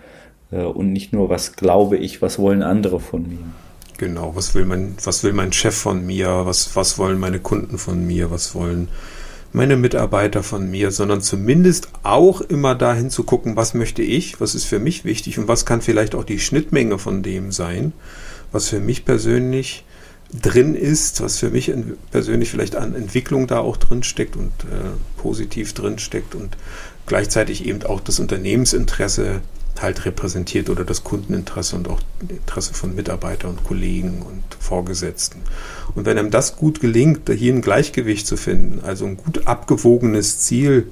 und 0.57 0.93
nicht 0.93 1.13
nur, 1.13 1.29
was 1.29 1.57
glaube 1.57 1.97
ich, 1.97 2.23
was 2.23 2.39
wollen 2.39 2.63
andere 2.63 3.01
von 3.01 3.29
mir. 3.29 3.39
Genau, 3.99 4.35
was 4.35 4.55
will 4.55 4.65
mein, 4.65 4.95
was 5.03 5.25
will 5.25 5.33
mein 5.33 5.53
Chef 5.53 5.75
von 5.75 6.07
mir, 6.07 6.47
was, 6.47 6.77
was 6.77 6.99
wollen 6.99 7.19
meine 7.19 7.41
Kunden 7.41 7.79
von 7.79 8.07
mir, 8.07 8.31
was 8.31 8.55
wollen 8.55 8.89
meine 9.53 9.77
Mitarbeiter 9.77 10.43
von 10.43 10.71
mir, 10.71 10.91
sondern 10.91 11.21
zumindest 11.21 11.89
auch 12.03 12.41
immer 12.43 12.75
dahin 12.75 13.11
zu 13.11 13.25
gucken, 13.25 13.57
was 13.57 13.75
möchte 13.75 14.03
ich, 14.03 14.41
was 14.41 14.55
ist 14.55 14.67
für 14.67 14.79
mich 14.79 15.05
wichtig 15.05 15.39
und 15.39 15.49
was 15.49 15.67
kann 15.67 15.81
vielleicht 15.81 16.15
auch 16.15 16.25
die 16.25 16.39
Schnittmenge 16.39 16.99
von 16.99 17.23
dem 17.23 17.51
sein 17.51 17.93
was 18.53 18.69
für 18.69 18.81
mich 18.81 19.05
persönlich 19.05 19.85
drin 20.33 20.75
ist, 20.75 21.23
was 21.23 21.39
für 21.39 21.51
mich 21.51 21.73
persönlich 22.11 22.51
vielleicht 22.51 22.77
an 22.77 22.95
Entwicklung 22.95 23.47
da 23.47 23.61
auch 23.61 23.77
drin 23.77 24.03
steckt 24.03 24.37
und 24.37 24.53
äh, 24.65 24.91
positiv 25.17 25.73
drin 25.73 25.99
steckt 25.99 26.35
und 26.35 26.57
gleichzeitig 27.07 27.65
eben 27.65 27.83
auch 27.85 28.01
das 28.01 28.21
Unternehmensinteresse 28.21 29.41
halt 29.83 30.05
repräsentiert 30.05 30.71
oder 30.71 30.85
das 30.85 31.05
Kundeninteresse 31.05 31.77
und 31.77 31.89
auch 31.89 32.01
Interesse 32.29 32.75
von 32.75 32.95
Mitarbeitern 32.95 33.53
und 33.53 33.65
Kollegen 33.65 34.23
und 34.23 34.43
Vorgesetzten. 34.59 35.41
Und 35.95 36.07
wenn 36.07 36.19
einem 36.19 36.31
das 36.31 36.57
gut 36.57 36.81
gelingt, 36.81 37.29
hier 37.29 37.53
ein 37.53 37.63
Gleichgewicht 37.63 38.27
zu 38.27 38.37
finden, 38.37 38.81
also 38.85 39.07
ein 39.07 39.17
gut 39.17 39.47
abgewogenes 39.47 40.41
Ziel 40.41 40.91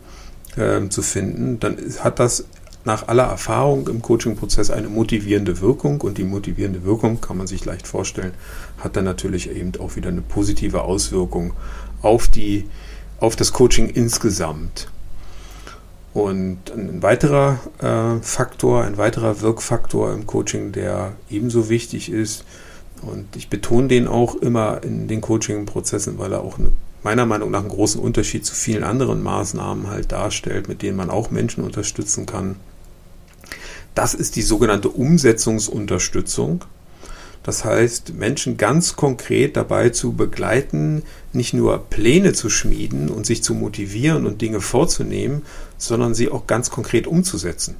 äh, 0.57 0.89
zu 0.89 1.03
finden, 1.03 1.61
dann 1.61 1.77
hat 2.01 2.19
das 2.19 2.45
nach 2.87 3.09
aller 3.09 3.25
Erfahrung 3.25 3.89
im 3.89 4.01
Coaching-Prozess 4.01 4.71
eine 4.71 4.89
motivierende 4.89 5.61
Wirkung 5.61 6.01
und 6.01 6.19
die 6.19 6.25
motivierende 6.25 6.85
Wirkung, 6.85 7.21
kann 7.21 7.37
man 7.37 7.49
sich 7.49 7.65
leicht 7.65 7.89
vorstellen, 7.89 8.33
hat 8.79 8.97
dann 8.97 9.05
natürlich 9.05 9.51
eben 9.51 9.73
auch 9.81 9.97
wieder 9.97 10.09
eine 10.09 10.23
positive 10.23 10.83
Auswirkung 10.83 11.53
auf, 12.01 12.29
die, 12.29 12.65
auf 13.19 13.35
das 13.35 13.53
Coaching 13.53 13.89
insgesamt. 13.89 14.89
Und 16.17 16.71
ein 16.75 17.03
weiterer 17.03 17.59
äh, 17.79 18.23
Faktor, 18.23 18.85
ein 18.85 18.97
weiterer 18.97 19.43
Wirkfaktor 19.43 20.15
im 20.15 20.27
Coaching, 20.27 20.73
der 20.73 21.13
ebenso 21.29 21.69
wichtig 21.69 22.11
ist, 22.11 22.47
und 23.03 23.37
ich 23.37 23.51
betone 23.51 23.89
den 23.89 24.09
auch 24.09 24.35
immer 24.35 24.83
in 24.83 25.09
den 25.09 25.21
Coaching-Prozessen, 25.21 26.19
weil 26.19 26.33
er 26.33 26.41
auch 26.41 26.59
eine, 26.59 26.71
meiner 27.03 27.27
Meinung 27.27 27.51
nach 27.51 27.61
einen 27.61 27.69
großen 27.69 28.01
Unterschied 28.01 28.47
zu 28.47 28.55
vielen 28.55 28.83
anderen 28.83 29.23
Maßnahmen 29.23 29.89
halt 29.89 30.11
darstellt, 30.11 30.69
mit 30.69 30.81
denen 30.81 30.97
man 30.97 31.11
auch 31.11 31.31
Menschen 31.31 31.63
unterstützen 31.63 32.25
kann. 32.25 32.57
Das 33.95 34.15
ist 34.15 34.37
die 34.37 34.43
sogenannte 34.43 34.89
Umsetzungsunterstützung. 34.89 36.65
Das 37.47 37.65
heißt, 37.65 38.15
Menschen 38.15 38.57
ganz 38.57 38.97
konkret 38.97 39.57
dabei 39.57 39.91
zu 39.91 40.15
begleiten, 40.15 41.05
nicht 41.33 41.55
nur 41.55 41.79
Pläne 41.79 42.33
zu 42.33 42.51
schmieden 42.51 43.09
und 43.09 43.25
sich 43.25 43.45
zu 43.45 43.55
motivieren 43.55 44.27
und 44.27 44.43
Dinge 44.43 44.61
vorzunehmen, 44.61 45.43
sondern 45.79 46.13
sie 46.13 46.29
auch 46.29 46.49
ganz 46.49 46.71
konkret 46.71 47.07
umzusetzen. 47.07 47.77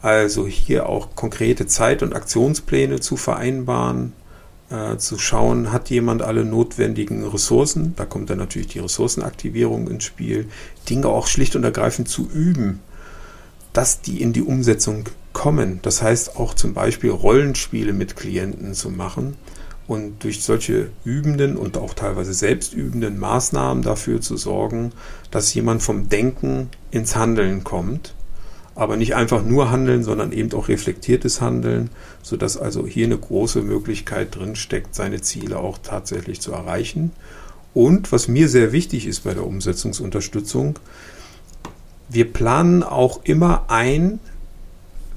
Also 0.00 0.46
hier 0.46 0.88
auch 0.88 1.14
konkrete 1.14 1.66
Zeit- 1.66 2.02
und 2.02 2.14
Aktionspläne 2.14 3.00
zu 3.00 3.18
vereinbaren, 3.18 4.14
äh, 4.70 4.96
zu 4.96 5.18
schauen, 5.18 5.70
hat 5.70 5.90
jemand 5.90 6.22
alle 6.22 6.46
notwendigen 6.46 7.26
Ressourcen, 7.26 7.92
da 7.96 8.06
kommt 8.06 8.30
dann 8.30 8.38
natürlich 8.38 8.68
die 8.68 8.78
Ressourcenaktivierung 8.78 9.86
ins 9.88 10.04
Spiel, 10.04 10.48
Dinge 10.88 11.08
auch 11.08 11.26
schlicht 11.26 11.56
und 11.56 11.64
ergreifend 11.64 12.08
zu 12.08 12.26
üben, 12.32 12.80
dass 13.72 14.00
die 14.00 14.20
in 14.20 14.32
die 14.32 14.42
Umsetzung 14.42 15.04
kommen. 15.32 15.80
Das 15.82 16.02
heißt 16.02 16.36
auch 16.36 16.54
zum 16.54 16.74
Beispiel 16.74 17.10
Rollenspiele 17.10 17.92
mit 17.92 18.16
Klienten 18.16 18.74
zu 18.74 18.90
machen 18.90 19.36
und 19.86 20.22
durch 20.24 20.42
solche 20.42 20.90
übenden 21.04 21.56
und 21.56 21.76
auch 21.76 21.94
teilweise 21.94 22.32
selbstübenden 22.32 23.18
Maßnahmen 23.18 23.82
dafür 23.82 24.20
zu 24.20 24.36
sorgen, 24.36 24.92
dass 25.30 25.52
jemand 25.54 25.82
vom 25.82 26.08
Denken 26.08 26.68
ins 26.90 27.16
Handeln 27.16 27.64
kommt. 27.64 28.14
Aber 28.74 28.96
nicht 28.96 29.14
einfach 29.14 29.44
nur 29.44 29.70
handeln, 29.70 30.02
sondern 30.02 30.32
eben 30.32 30.50
auch 30.52 30.68
reflektiertes 30.68 31.42
Handeln, 31.42 31.90
sodass 32.22 32.56
also 32.56 32.86
hier 32.86 33.04
eine 33.04 33.18
große 33.18 33.60
Möglichkeit 33.60 34.34
drin 34.34 34.56
steckt, 34.56 34.94
seine 34.94 35.20
Ziele 35.20 35.58
auch 35.58 35.76
tatsächlich 35.82 36.40
zu 36.40 36.52
erreichen. 36.52 37.12
Und 37.74 38.12
was 38.12 38.28
mir 38.28 38.48
sehr 38.48 38.72
wichtig 38.72 39.06
ist 39.06 39.24
bei 39.24 39.34
der 39.34 39.46
Umsetzungsunterstützung, 39.46 40.78
wir 42.12 42.32
planen 42.32 42.82
auch 42.82 43.20
immer 43.24 43.64
ein, 43.68 44.20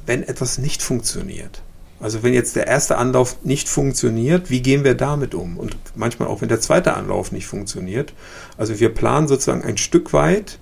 wenn 0.05 0.23
etwas 0.23 0.57
nicht 0.57 0.81
funktioniert. 0.81 1.61
Also 1.99 2.23
wenn 2.23 2.33
jetzt 2.33 2.55
der 2.55 2.67
erste 2.67 2.97
Anlauf 2.97 3.37
nicht 3.43 3.69
funktioniert, 3.69 4.49
wie 4.49 4.61
gehen 4.61 4.83
wir 4.83 4.95
damit 4.95 5.33
um? 5.33 5.57
Und 5.57 5.77
manchmal 5.95 6.27
auch, 6.27 6.41
wenn 6.41 6.49
der 6.49 6.59
zweite 6.59 6.93
Anlauf 6.93 7.31
nicht 7.31 7.47
funktioniert. 7.47 8.13
Also 8.57 8.79
wir 8.79 8.93
planen 8.93 9.27
sozusagen 9.27 9.63
ein 9.63 9.77
Stück 9.77 10.13
weit 10.13 10.59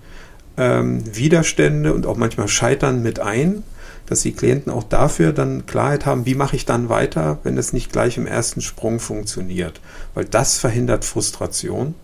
ähm, 0.57 1.03
Widerstände 1.15 1.93
und 1.93 2.05
auch 2.05 2.17
manchmal 2.17 2.47
Scheitern 2.47 3.01
mit 3.01 3.19
ein, 3.19 3.63
dass 4.05 4.21
die 4.21 4.33
Klienten 4.33 4.71
auch 4.71 4.83
dafür 4.83 5.33
dann 5.33 5.65
Klarheit 5.65 6.05
haben, 6.05 6.25
wie 6.25 6.35
mache 6.35 6.55
ich 6.55 6.65
dann 6.65 6.89
weiter, 6.89 7.39
wenn 7.43 7.57
es 7.57 7.73
nicht 7.73 7.91
gleich 7.91 8.17
im 8.17 8.27
ersten 8.27 8.61
Sprung 8.61 8.99
funktioniert. 8.99 9.81
Weil 10.13 10.25
das 10.25 10.59
verhindert 10.59 11.03
Frustration. 11.03 11.95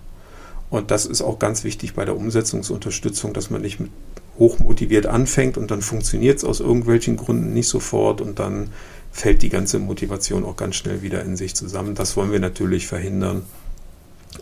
Und 0.70 0.92
das 0.92 1.06
ist 1.06 1.22
auch 1.22 1.40
ganz 1.40 1.64
wichtig 1.64 1.94
bei 1.94 2.06
der 2.06 2.16
Umsetzungsunterstützung, 2.16 3.34
dass 3.34 3.50
man 3.50 3.62
nicht 3.62 3.80
mit 3.80 3.92
hochmotiviert 4.38 5.06
anfängt 5.06 5.58
und 5.58 5.70
dann 5.70 5.82
funktioniert 5.82 6.38
es 6.38 6.44
aus 6.46 6.62
irgendwelchen 6.62 7.18
Gründen 7.18 7.54
nicht 7.54 7.68
sofort 7.68 8.22
und 8.22 8.40
dann 8.40 8.70
fällt 9.12 9.42
die 9.42 9.50
ganze 9.50 9.80
Motivation 9.80 10.46
auch 10.46 10.56
ganz 10.56 10.76
schnell 10.76 11.02
wieder 11.02 11.24
in 11.24 11.36
sich 11.36 11.56
zusammen. 11.56 11.96
Das 11.96 12.16
wollen 12.16 12.32
wir 12.32 12.40
natürlich 12.40 12.88
verhindern. 12.88 13.44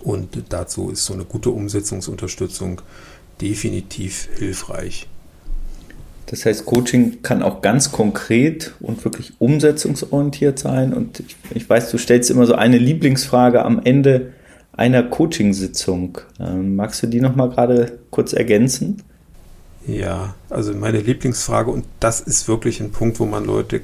Und 0.04 0.44
dazu 0.50 0.90
ist 0.90 1.06
so 1.06 1.14
eine 1.14 1.24
gute 1.24 1.50
Umsetzungsunterstützung 1.50 2.82
definitiv 3.42 4.28
hilfreich. 4.38 5.08
Das 6.28 6.46
heißt, 6.46 6.66
Coaching 6.66 7.22
kann 7.22 7.42
auch 7.42 7.62
ganz 7.62 7.92
konkret 7.94 8.74
und 8.82 9.04
wirklich 9.06 9.34
umsetzungsorientiert 9.40 10.60
sein. 10.60 10.94
Und 10.94 11.22
ich, 11.22 11.36
ich 11.56 11.70
weiß, 11.70 11.90
du 11.90 11.98
stellst 11.98 12.30
immer 12.30 12.46
so 12.46 12.54
eine 12.54 12.78
Lieblingsfrage 12.78 13.64
am 13.64 13.82
Ende 13.84 14.34
einer 14.78 15.04
Coachingsitzung. 15.04 16.20
Ähm, 16.40 16.76
magst 16.76 17.04
du 17.04 17.08
die 17.08 17.20
nochmal 17.20 17.50
gerade 17.50 18.00
kurz 18.12 18.32
ergänzen? 18.32 19.02
Ja, 19.86 20.36
also 20.50 20.74
meine 20.74 21.00
Lieblingsfrage, 21.00 21.72
und 21.72 21.86
das 22.00 22.22
ist 22.22 22.48
wirklich 22.48 22.80
ein 22.80 22.92
Punkt, 22.92 23.20
wo 23.20 23.26
man 23.26 23.46
Leute 23.46 23.82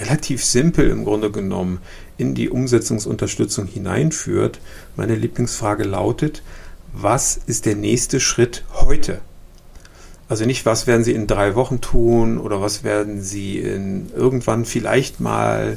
relativ 0.00 0.44
simpel 0.44 0.88
im 0.90 1.04
Grunde 1.04 1.30
genommen 1.30 1.78
in 2.18 2.34
die 2.34 2.50
Umsetzungsunterstützung 2.50 3.66
hineinführt. 3.66 4.60
Meine 4.96 5.14
Lieblingsfrage 5.14 5.84
lautet, 5.84 6.42
was 6.92 7.36
ist 7.46 7.66
der 7.66 7.76
nächste 7.76 8.20
Schritt 8.20 8.64
heute? 8.72 9.20
Also 10.28 10.44
nicht, 10.44 10.66
was 10.66 10.86
werden 10.86 11.04
Sie 11.04 11.12
in 11.12 11.26
drei 11.26 11.54
Wochen 11.54 11.80
tun 11.80 12.38
oder 12.38 12.60
was 12.60 12.82
werden 12.82 13.20
Sie 13.20 13.58
in 13.58 14.10
irgendwann 14.14 14.64
vielleicht 14.64 15.20
mal 15.20 15.76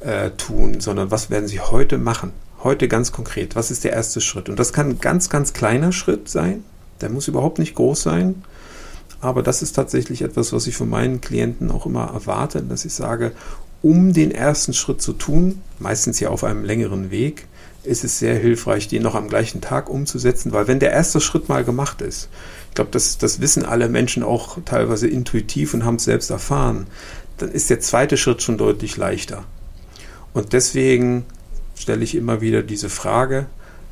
äh, 0.00 0.30
tun, 0.30 0.80
sondern 0.80 1.10
was 1.10 1.30
werden 1.30 1.48
Sie 1.48 1.60
heute 1.60 1.98
machen? 1.98 2.32
Heute 2.62 2.88
ganz 2.88 3.10
konkret. 3.10 3.56
Was 3.56 3.70
ist 3.70 3.84
der 3.84 3.92
erste 3.92 4.20
Schritt? 4.20 4.50
Und 4.50 4.58
das 4.58 4.72
kann 4.72 4.90
ein 4.90 5.00
ganz, 5.00 5.30
ganz 5.30 5.54
kleiner 5.54 5.92
Schritt 5.92 6.28
sein. 6.28 6.62
Der 7.00 7.08
muss 7.08 7.26
überhaupt 7.26 7.58
nicht 7.58 7.74
groß 7.74 8.02
sein. 8.02 8.44
Aber 9.22 9.42
das 9.42 9.62
ist 9.62 9.72
tatsächlich 9.72 10.22
etwas, 10.22 10.52
was 10.52 10.66
ich 10.66 10.76
von 10.76 10.88
meinen 10.88 11.20
Klienten 11.20 11.70
auch 11.70 11.86
immer 11.86 12.06
erwarte, 12.12 12.62
dass 12.62 12.84
ich 12.84 12.92
sage, 12.92 13.32
um 13.82 14.12
den 14.12 14.30
ersten 14.30 14.74
Schritt 14.74 15.00
zu 15.00 15.14
tun, 15.14 15.62
meistens 15.78 16.20
ja 16.20 16.28
auf 16.28 16.44
einem 16.44 16.64
längeren 16.64 17.10
Weg, 17.10 17.46
ist 17.82 18.04
es 18.04 18.18
sehr 18.18 18.34
hilfreich, 18.38 18.88
den 18.88 19.02
noch 19.02 19.14
am 19.14 19.28
gleichen 19.28 19.62
Tag 19.62 19.88
umzusetzen, 19.88 20.52
weil 20.52 20.68
wenn 20.68 20.80
der 20.80 20.92
erste 20.92 21.20
Schritt 21.20 21.48
mal 21.48 21.64
gemacht 21.64 22.02
ist, 22.02 22.28
ich 22.68 22.74
glaube, 22.74 22.90
das, 22.90 23.16
das 23.16 23.40
wissen 23.40 23.64
alle 23.64 23.88
Menschen 23.88 24.22
auch 24.22 24.58
teilweise 24.66 25.08
intuitiv 25.08 25.72
und 25.72 25.84
haben 25.86 25.96
es 25.96 26.04
selbst 26.04 26.30
erfahren, 26.30 26.86
dann 27.38 27.50
ist 27.50 27.70
der 27.70 27.80
zweite 27.80 28.18
Schritt 28.18 28.42
schon 28.42 28.58
deutlich 28.58 28.98
leichter. 28.98 29.44
Und 30.34 30.52
deswegen 30.52 31.24
stelle 31.80 32.04
ich 32.04 32.14
immer 32.14 32.40
wieder 32.40 32.62
diese 32.62 32.90
Frage, 32.90 33.46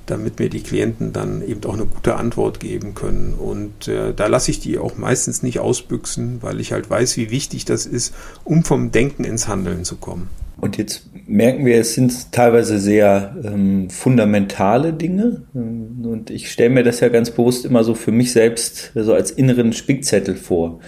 damit 0.07 0.38
mir 0.38 0.49
die 0.49 0.62
Klienten 0.62 1.12
dann 1.12 1.42
eben 1.42 1.64
auch 1.64 1.75
eine 1.75 1.87
gute 1.87 2.16
Antwort 2.16 2.61
geben 2.61 2.95
können. 2.95 3.35
Und 3.35 3.88
äh, 3.88 4.14
da 4.14 4.26
lasse 4.26 4.50
ich 4.50 4.61
die 4.61 4.78
auch 4.78 4.97
meistens 4.97 5.42
nicht 5.42 5.61
ausbüchsen, 5.61 6.38
weil 6.40 6.61
ich 6.61 6.73
halt 6.73 6.88
weiß, 6.88 7.16
wie 7.16 7.30
wichtig 7.30 7.64
das 7.64 7.87
ist, 7.87 8.14
um 8.45 8.64
vom 8.64 8.90
Denken 8.90 9.25
ins 9.25 9.49
Handeln 9.49 9.85
zu 9.85 9.97
kommen. 9.97 10.28
Und 10.61 10.76
jetzt 10.76 11.09
merken 11.26 11.64
wir, 11.64 11.78
es 11.78 11.95
sind 11.95 12.33
teilweise 12.33 12.80
sehr 12.80 13.37
ähm, 13.45 13.90
fundamentale 13.90 14.92
Dinge. 14.92 15.42
Und 15.54 16.30
ich 16.30 16.50
stelle 16.50 16.71
mir 16.71 16.83
das 16.83 16.99
ja 17.00 17.09
ganz 17.11 17.30
bewusst 17.30 17.64
immer 17.64 17.85
so 17.85 17.95
für 17.95 18.11
mich 18.11 18.33
selbst 18.33 18.90
so 18.95 19.14
als 19.14 19.30
inneren 19.30 19.73
Spickzettel 19.73 20.35
vor. 20.35 20.80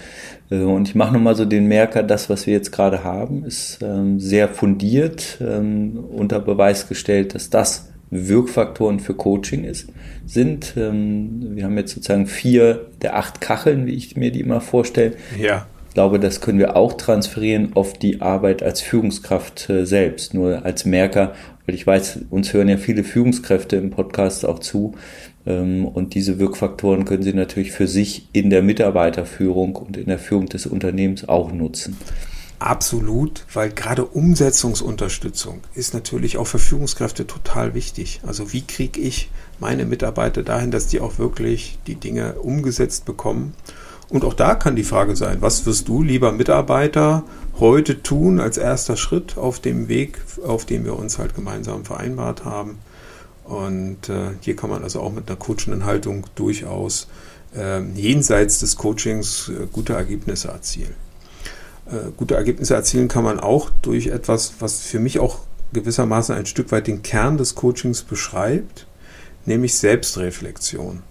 Und 0.51 0.89
ich 0.89 0.95
mache 0.95 1.13
nochmal 1.13 1.35
so 1.35 1.45
den 1.45 1.67
Merker, 1.67 2.03
das, 2.03 2.29
was 2.29 2.45
wir 2.45 2.53
jetzt 2.53 2.71
gerade 2.71 3.05
haben, 3.05 3.45
ist 3.45 3.79
ähm, 3.81 4.19
sehr 4.19 4.49
fundiert, 4.49 5.37
ähm, 5.39 6.03
unter 6.11 6.41
Beweis 6.41 6.89
gestellt, 6.89 7.35
dass 7.35 7.49
das 7.49 7.89
Wirkfaktoren 8.09 8.99
für 8.99 9.13
Coaching 9.13 9.63
ist, 9.63 9.87
sind. 10.25 10.73
Ähm, 10.75 11.55
wir 11.55 11.63
haben 11.63 11.77
jetzt 11.77 11.95
sozusagen 11.95 12.27
vier 12.27 12.87
der 13.01 13.15
acht 13.15 13.39
Kacheln, 13.39 13.85
wie 13.85 13.93
ich 13.93 14.17
mir 14.17 14.33
die 14.33 14.41
immer 14.41 14.59
vorstelle. 14.59 15.13
Ja. 15.39 15.67
Ich 15.87 15.93
glaube, 15.93 16.19
das 16.19 16.41
können 16.41 16.59
wir 16.59 16.75
auch 16.75 16.93
transferieren 16.93 17.71
auf 17.75 17.93
die 17.93 18.21
Arbeit 18.21 18.61
als 18.61 18.81
Führungskraft 18.81 19.69
äh, 19.69 19.85
selbst. 19.85 20.33
Nur 20.33 20.65
als 20.65 20.83
Merker, 20.83 21.33
weil 21.65 21.75
ich 21.75 21.87
weiß, 21.87 22.25
uns 22.29 22.51
hören 22.51 22.67
ja 22.67 22.75
viele 22.75 23.05
Führungskräfte 23.05 23.77
im 23.77 23.89
Podcast 23.89 24.45
auch 24.45 24.59
zu. 24.59 24.95
Ähm, 25.45 25.85
und 25.85 26.13
diese 26.13 26.39
Wirkfaktoren 26.39 27.05
können 27.05 27.23
Sie 27.23 27.33
natürlich 27.33 27.71
für 27.71 27.87
sich 27.87 28.27
in 28.33 28.49
der 28.49 28.61
Mitarbeiterführung 28.61 29.75
und 29.75 29.97
in 29.97 30.07
der 30.07 30.19
Führung 30.19 30.47
des 30.47 30.65
Unternehmens 30.65 31.27
auch 31.27 31.51
nutzen. 31.51 31.97
Absolut, 32.59 33.47
weil 33.53 33.71
gerade 33.71 34.05
Umsetzungsunterstützung 34.05 35.61
ist 35.73 35.95
natürlich 35.95 36.37
auch 36.37 36.45
für 36.45 36.59
Führungskräfte 36.59 37.25
total 37.25 37.73
wichtig. 37.73 38.21
Also 38.23 38.53
wie 38.53 38.61
kriege 38.61 39.01
ich 39.01 39.31
meine 39.59 39.83
Mitarbeiter 39.83 40.43
dahin, 40.43 40.69
dass 40.69 40.85
die 40.85 40.99
auch 40.99 41.17
wirklich 41.17 41.79
die 41.87 41.95
Dinge 41.95 42.33
umgesetzt 42.33 43.05
bekommen? 43.05 43.55
Und 44.09 44.23
auch 44.25 44.35
da 44.35 44.53
kann 44.53 44.75
die 44.75 44.83
Frage 44.83 45.15
sein, 45.15 45.37
was 45.39 45.65
wirst 45.65 45.87
du, 45.87 46.03
lieber 46.03 46.31
Mitarbeiter, 46.33 47.23
heute 47.59 48.03
tun 48.03 48.39
als 48.39 48.57
erster 48.57 48.95
Schritt 48.95 49.39
auf 49.39 49.59
dem 49.59 49.87
Weg, 49.87 50.19
auf 50.45 50.65
dem 50.65 50.85
wir 50.85 50.99
uns 50.99 51.17
halt 51.17 51.33
gemeinsam 51.33 51.83
vereinbart 51.83 52.45
haben? 52.45 52.77
Und 53.43 54.09
äh, 54.09 54.31
hier 54.41 54.55
kann 54.55 54.69
man 54.69 54.83
also 54.83 55.01
auch 55.01 55.11
mit 55.11 55.27
einer 55.27 55.37
coachenden 55.37 55.85
Haltung 55.85 56.27
durchaus 56.35 57.07
äh, 57.55 57.81
jenseits 57.93 58.59
des 58.59 58.75
Coachings 58.77 59.49
äh, 59.49 59.67
gute 59.71 59.93
Ergebnisse 59.93 60.49
erzielen. 60.49 60.95
Äh, 61.87 62.11
gute 62.15 62.35
Ergebnisse 62.35 62.75
erzielen 62.75 63.07
kann 63.07 63.23
man 63.23 63.39
auch 63.39 63.69
durch 63.81 64.07
etwas, 64.07 64.53
was 64.59 64.79
für 64.81 64.99
mich 64.99 65.19
auch 65.19 65.39
gewissermaßen 65.73 66.35
ein 66.35 66.45
Stück 66.45 66.71
weit 66.71 66.87
den 66.87 67.01
Kern 67.01 67.37
des 67.37 67.55
Coachings 67.55 68.03
beschreibt, 68.03 68.87
nämlich 69.45 69.77
Selbstreflexion. 69.77 71.03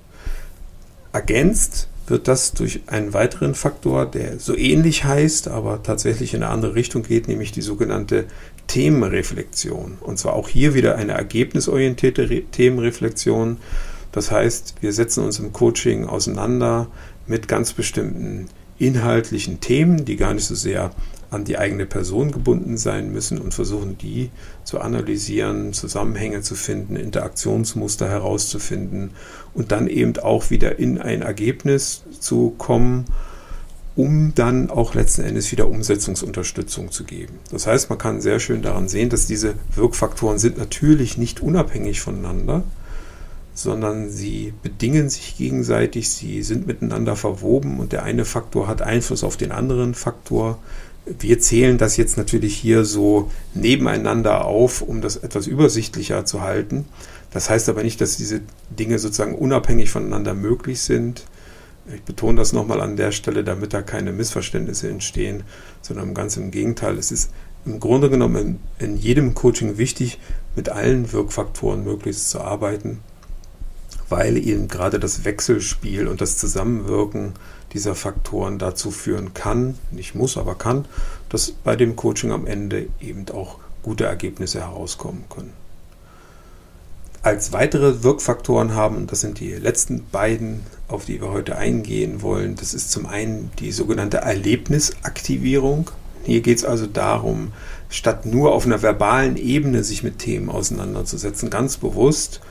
Ergänzt 1.14 1.88
wird 2.08 2.28
das 2.28 2.54
durch 2.54 2.82
einen 2.88 3.14
weiteren 3.14 3.56
Faktor, 3.56 4.06
der 4.06 4.40
so 4.40 4.56
ähnlich 4.56 5.04
heißt, 5.04 5.48
aber 5.48 5.84
tatsächlich 5.84 6.34
in 6.34 6.44
eine 6.44 6.52
andere 6.52 6.76
Richtung 6.76 7.04
geht, 7.04 7.28
nämlich 7.28 7.52
die 7.52 7.62
sogenannte 7.62 8.26
Themenreflexion. 8.68 9.98
Und 10.00 10.20
zwar 10.20 10.34
auch 10.34 10.50
hier 10.50 10.74
wieder 10.74 10.96
eine 10.96 11.14
ergebnisorientierte 11.14 12.30
Re 12.30 12.44
Themenreflexion. 12.52 13.58
Das 14.12 14.32
heißt, 14.32 14.76
wir 14.82 14.94
setzen 14.94 15.24
uns 15.24 15.40
im 15.40 15.54
Coaching 15.54 16.06
auseinander 16.06 16.88
mit 17.28 17.48
ganz 17.48 17.74
bestimmten 17.74 18.48
inhaltlichen 18.78 19.60
Themen, 19.60 20.06
die 20.06 20.18
gar 20.18 20.34
nicht 20.34 20.46
so 20.46 20.56
sehr 20.56 20.92
an 21.30 21.46
die 21.46 21.58
eigene 21.58 21.86
Person 21.86 22.32
gebunden 22.32 22.78
sein 22.78 23.12
müssen 23.14 23.38
und 23.38 23.54
versuchen 23.54 23.98
die 23.98 24.32
zu 24.66 24.82
analysieren, 24.82 25.72
Zusammenhänge 25.72 26.42
zu 26.42 26.56
finden, 26.56 26.98
Interaktionsmuster 26.98 28.10
herauszufinden 28.10 29.12
und 29.54 29.72
dann 29.72 29.88
eben 29.88 30.18
auch 30.20 30.50
wieder 30.50 30.78
in 30.78 30.98
ein 30.98 31.22
Ergebnis 31.22 32.04
zu 32.20 32.54
kommen, 32.58 33.06
um 33.96 34.34
dann 34.36 34.70
auch 34.70 34.94
letzten 34.94 35.22
Endes 35.22 35.52
wieder 35.52 35.70
Umsetzungsunterstützung 35.70 36.92
zu 36.92 37.06
geben. 37.06 37.36
Das 37.50 37.66
heißt, 37.66 37.90
man 37.90 37.98
kann 37.98 38.20
sehr 38.20 38.40
schön 38.42 38.62
daran 38.62 38.90
sehen, 38.90 39.10
dass 39.10 39.26
diese 39.26 39.56
Wirkfaktoren 39.74 40.38
sind 40.38 40.58
natürlich 40.58 41.18
nicht 41.18 41.42
unabhängig 41.42 42.02
voneinander, 42.02 42.64
sondern 43.54 44.10
sie 44.10 44.54
bedingen 44.64 45.10
sich 45.10 45.38
gegenseitig, 45.38 46.10
sie 46.10 46.42
sind 46.44 46.68
miteinander 46.68 47.16
verwoben 47.16 47.80
und 47.80 47.92
der 47.92 48.04
eine 48.04 48.26
Faktor 48.26 48.68
hat 48.68 48.82
Einfluss 48.82 49.24
auf 49.24 49.38
den 49.38 49.52
anderen 49.52 49.94
Faktor. 49.94 50.60
Wir 51.06 51.40
zählen 51.40 51.78
das 51.78 51.98
jetzt 51.98 52.18
natürlich 52.18 52.56
hier 52.56 52.86
so 52.86 53.30
nebeneinander 53.54 54.46
auf, 54.46 54.82
um 54.82 55.02
das 55.02 55.18
etwas 55.18 55.48
übersichtlicher 55.48 56.26
zu 56.26 56.42
halten. 56.42 56.86
Das 57.32 57.50
heißt 57.50 57.70
aber 57.70 57.84
nicht, 57.84 58.00
dass 58.02 58.18
diese 58.18 58.42
Dinge 58.70 59.00
sozusagen 59.00 59.36
unabhängig 59.36 59.90
voneinander 59.90 60.34
möglich 60.34 60.82
sind. 60.82 61.26
Ich 61.94 62.04
betone 62.04 62.38
das 62.38 62.54
nochmal 62.54 62.80
an 62.82 62.96
der 62.96 63.12
Stelle, 63.12 63.44
damit 63.44 63.74
da 63.74 63.82
keine 63.82 64.14
Missverständnisse 64.14 64.90
entstehen, 64.90 65.44
sondern 65.82 66.14
ganz 66.14 66.38
im 66.38 66.52
Gegenteil. 66.52 66.98
Es 66.98 67.12
ist 67.12 67.32
im 67.66 67.80
Grunde 67.80 68.10
genommen 68.10 68.60
in, 68.80 68.92
in 68.92 68.98
jedem 68.98 69.34
Coaching 69.34 69.78
wichtig, 69.78 70.20
mit 70.56 70.70
allen 70.70 71.12
Wirkfaktoren 71.12 71.84
möglichst 71.84 72.30
zu 72.30 72.42
arbeiten 72.42 73.00
weil 74.12 74.38
eben 74.38 74.68
gerade 74.68 75.00
das 75.00 75.24
Wechselspiel 75.24 76.08
und 76.08 76.20
das 76.20 76.38
Zusammenwirken 76.38 77.32
dieser 77.72 77.96
Faktoren 77.96 78.60
dazu 78.60 78.92
führen 78.92 79.34
kann, 79.34 79.78
nicht 79.90 80.16
muss, 80.16 80.38
aber 80.38 80.56
kann, 80.56 80.86
dass 81.30 81.52
bei 81.52 81.78
dem 81.78 81.96
Coaching 81.96 82.32
am 82.32 82.46
Ende 82.46 82.88
eben 83.00 83.26
auch 83.34 83.60
gute 83.82 84.04
Ergebnisse 84.04 84.60
herauskommen 84.60 85.24
können. 85.30 85.54
Als 87.24 87.54
weitere 87.54 88.04
Wirkfaktoren 88.04 88.74
haben, 88.74 89.08
das 89.08 89.22
sind 89.22 89.40
die 89.40 89.54
letzten 89.54 90.06
beiden, 90.12 90.62
auf 90.90 91.06
die 91.06 91.22
wir 91.22 91.30
heute 91.30 91.56
eingehen 91.56 92.22
wollen, 92.22 92.58
das 92.58 92.74
ist 92.74 92.92
zum 92.92 93.06
einen 93.06 93.50
die 93.60 93.72
sogenannte 93.72 94.18
Erlebnisaktivierung. 94.18 95.90
Hier 96.24 96.42
geht 96.42 96.58
es 96.58 96.66
also 96.66 96.86
darum, 96.86 97.54
statt 97.90 98.26
nur 98.26 98.54
auf 98.54 98.66
einer 98.66 98.82
verbalen 98.82 99.38
Ebene 99.38 99.86
sich 99.86 100.04
mit 100.04 100.20
Themen 100.20 100.50
auseinanderzusetzen, 100.50 101.50
ganz 101.50 101.78
bewusst 101.78 102.42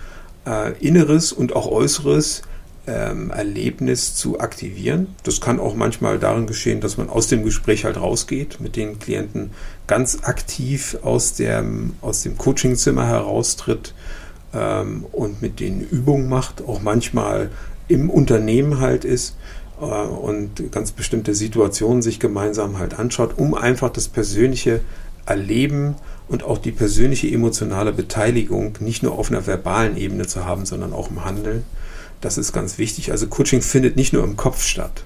äh, 0.47 0.73
inneres 0.79 1.33
und 1.33 1.55
auch 1.55 1.67
äußeres 1.71 2.43
ähm, 2.87 3.31
Erlebnis 3.31 4.15
zu 4.15 4.41
aktivieren. 4.41 5.15
Das 5.23 5.41
kann 5.41 5.61
auch 5.61 5.75
manchmal 5.75 6.19
darin 6.19 6.47
geschehen, 6.47 6.81
dass 6.81 6.97
man 6.97 7.09
aus 7.09 7.29
dem 7.29 7.45
Gespräch 7.45 7.85
halt 7.85 7.97
rausgeht, 7.97 8.61
mit 8.61 8.77
den 8.77 8.99
Klienten 8.99 9.51
ganz 9.87 10.19
aktiv 10.23 10.97
aus, 11.03 11.35
dem, 11.35 11.95
aus 12.01 12.23
dem 12.23 12.39
Coachingzimmer 12.39 13.07
heraustritt 13.07 13.95
ähm, 14.55 15.05
und 15.13 15.43
mit 15.43 15.61
denen 15.61 15.81
Übungen 15.81 16.29
macht, 16.29 16.63
auch 16.63 16.81
manchmal 16.81 17.51
im 17.89 18.09
Unternehmen 18.09 18.81
halt 18.81 19.05
ist 19.05 19.37
äh, 19.81 19.85
und 19.85 20.73
ganz 20.73 20.93
bestimmte 20.93 21.35
Situationen 21.35 22.03
sich 22.03 22.19
gemeinsam 22.19 22.79
halt 22.79 22.99
anschaut, 22.99 23.35
um 23.37 23.55
einfach 23.55 23.91
das 23.91 24.09
persönliche 24.09 24.81
Erleben 25.31 25.95
und 26.29 26.43
auch 26.43 26.59
die 26.59 26.73
persönliche 26.73 27.29
emotionale 27.29 27.93
Beteiligung 27.93 28.77
nicht 28.81 29.03
nur 29.03 29.19
auf 29.19 29.31
einer 29.31 29.47
verbalen 29.47 29.97
Ebene 29.97 30.27
zu 30.27 30.45
haben, 30.45 30.67
sondern 30.67 30.93
auch 30.93 31.11
im 31.11 31.25
Handeln. 31.25 31.65
Das 32.21 32.37
ist 32.37 32.53
ganz 32.53 32.79
wichtig. 32.79 33.13
Also 33.13 33.29
Coaching 33.29 33.63
findet 33.63 33.97
nicht 33.97 34.13
nur 34.13 34.25
im 34.25 34.37
Kopf 34.37 34.65
statt. 34.65 35.05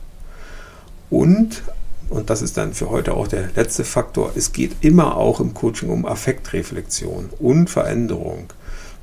Und, 1.11 1.63
und 2.11 2.31
das 2.31 2.43
ist 2.43 2.57
dann 2.57 2.75
für 2.75 2.91
heute 2.91 3.15
auch 3.15 3.29
der 3.29 3.51
letzte 3.55 3.85
Faktor, 3.85 4.33
es 4.35 4.53
geht 4.53 4.77
immer 4.81 5.17
auch 5.17 5.41
im 5.41 5.55
Coaching 5.55 5.91
um 5.91 6.07
Affektreflexion 6.07 7.31
und 7.39 7.71
Veränderung. 7.71 8.49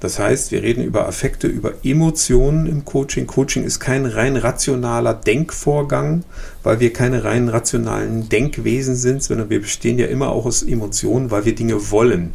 Das 0.01 0.17
heißt, 0.17 0.51
wir 0.51 0.63
reden 0.63 0.83
über 0.83 1.07
Affekte, 1.07 1.47
über 1.47 1.73
Emotionen 1.83 2.65
im 2.65 2.85
Coaching. 2.85 3.27
Coaching 3.27 3.63
ist 3.63 3.79
kein 3.79 4.07
rein 4.07 4.35
rationaler 4.35 5.13
Denkvorgang, 5.13 6.23
weil 6.63 6.79
wir 6.79 6.91
keine 6.91 7.23
rein 7.23 7.49
rationalen 7.49 8.27
Denkwesen 8.27 8.95
sind, 8.95 9.21
sondern 9.21 9.51
wir 9.51 9.61
bestehen 9.61 9.99
ja 9.99 10.07
immer 10.07 10.29
auch 10.29 10.47
aus 10.47 10.63
Emotionen, 10.63 11.29
weil 11.29 11.45
wir 11.45 11.53
Dinge 11.53 11.91
wollen. 11.91 12.33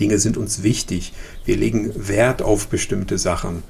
Dinge 0.00 0.18
sind 0.18 0.36
uns 0.36 0.64
wichtig. 0.64 1.12
Wir 1.44 1.56
legen 1.56 1.92
Wert 1.94 2.42
auf 2.42 2.66
bestimmte 2.66 3.18
Sachen, 3.18 3.62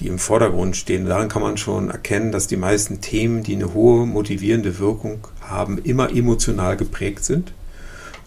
die 0.00 0.08
im 0.08 0.18
Vordergrund 0.18 0.76
stehen. 0.76 1.06
Daran 1.06 1.28
kann 1.28 1.42
man 1.42 1.56
schon 1.56 1.90
erkennen, 1.90 2.32
dass 2.32 2.48
die 2.48 2.56
meisten 2.56 3.00
Themen, 3.00 3.44
die 3.44 3.54
eine 3.54 3.72
hohe 3.72 4.04
motivierende 4.04 4.80
Wirkung 4.80 5.28
haben, 5.42 5.78
immer 5.78 6.10
emotional 6.10 6.76
geprägt 6.76 7.24
sind. 7.24 7.52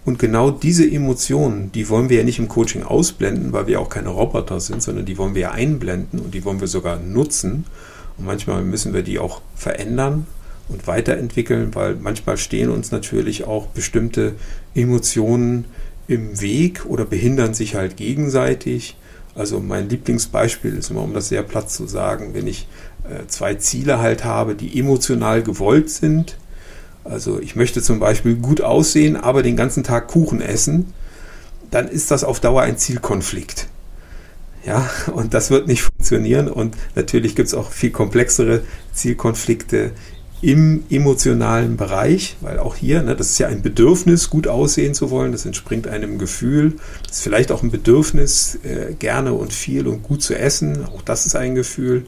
Und 0.10 0.18
genau 0.18 0.50
diese 0.50 0.90
Emotionen, 0.90 1.72
die 1.72 1.88
wollen 1.88 2.10
wir 2.10 2.18
ja 2.18 2.24
nicht 2.24 2.40
im 2.40 2.48
Coaching 2.48 2.82
ausblenden, 2.82 3.54
weil 3.54 3.68
wir 3.68 3.80
auch 3.80 3.90
keine 3.90 4.10
Roboter 4.10 4.60
sind, 4.60 4.82
sondern 4.82 5.06
die 5.06 5.20
wollen 5.20 5.36
wir 5.36 5.42
ja 5.44 5.52
einblenden 5.52 6.20
und 6.20 6.34
die 6.34 6.44
wollen 6.46 6.60
wir 6.60 6.68
sogar 6.68 6.98
nutzen. 6.98 7.66
Und 8.18 8.26
manchmal 8.26 8.64
müssen 8.64 8.92
wir 8.92 9.04
die 9.04 9.20
auch 9.20 9.40
verändern 9.54 10.26
und 10.68 10.88
weiterentwickeln, 10.88 11.76
weil 11.76 11.94
manchmal 11.94 12.38
stehen 12.38 12.72
uns 12.72 12.92
natürlich 12.92 13.44
auch 13.44 13.68
bestimmte 13.68 14.34
Emotionen 14.74 15.66
im 16.08 16.42
Weg 16.42 16.88
oder 16.88 17.06
behindern 17.06 17.54
sich 17.54 17.76
halt 17.76 17.96
gegenseitig. 17.96 18.98
Also 19.36 19.60
mein 19.60 19.90
Lieblingsbeispiel 19.90 20.76
ist 20.76 20.90
immer, 20.90 21.04
um 21.04 21.14
das 21.14 21.30
sehr 21.30 21.44
platt 21.44 21.70
zu 21.70 21.86
sagen, 21.86 22.34
wenn 22.34 22.48
ich 22.48 22.68
äh, 23.04 23.28
zwei 23.28 23.54
Ziele 23.54 24.00
halt 24.00 24.24
habe, 24.26 24.56
die 24.56 24.80
emotional 24.80 25.44
gewollt 25.44 25.92
sind. 25.92 26.36
Also 27.10 27.40
ich 27.40 27.56
möchte 27.56 27.82
zum 27.82 28.00
Beispiel 28.00 28.36
gut 28.36 28.62
aussehen, 28.62 29.18
aber 29.18 29.42
den 29.42 29.56
ganzen 29.56 29.84
Tag 29.84 30.08
Kuchen 30.08 30.42
essen, 30.42 30.94
dann 31.72 31.88
ist 31.88 32.12
das 32.12 32.24
auf 32.24 32.40
Dauer 32.40 32.62
ein 32.62 32.78
Zielkonflikt. 32.78 33.68
Ja, 34.66 34.90
und 35.14 35.34
das 35.34 35.50
wird 35.50 35.68
nicht 35.68 35.82
funktionieren. 35.82 36.48
Und 36.48 36.76
natürlich 36.96 37.36
gibt 37.36 37.48
es 37.48 37.54
auch 37.54 37.72
viel 37.72 37.92
komplexere 37.92 38.62
Zielkonflikte 38.94 39.92
im 40.42 40.84
emotionalen 40.90 41.76
Bereich, 41.76 42.38
weil 42.40 42.60
auch 42.60 42.76
hier, 42.76 43.02
ne, 43.02 43.16
das 43.16 43.32
ist 43.32 43.40
ja 43.40 43.48
ein 43.48 43.62
Bedürfnis, 43.62 44.30
gut 44.30 44.48
aussehen 44.48 44.94
zu 44.94 45.10
wollen, 45.10 45.34
das 45.34 45.46
entspringt 45.46 45.88
einem 45.88 46.18
Gefühl, 46.18 46.76
das 47.06 47.18
ist 47.18 47.24
vielleicht 47.24 47.52
auch 47.52 47.62
ein 47.62 47.72
Bedürfnis, 47.72 48.58
äh, 48.64 48.94
gerne 48.94 49.34
und 49.34 49.52
viel 49.52 49.86
und 49.86 50.02
gut 50.04 50.22
zu 50.22 50.38
essen, 50.38 50.86
auch 50.86 51.02
das 51.02 51.26
ist 51.26 51.36
ein 51.36 51.56
Gefühl. 51.56 52.06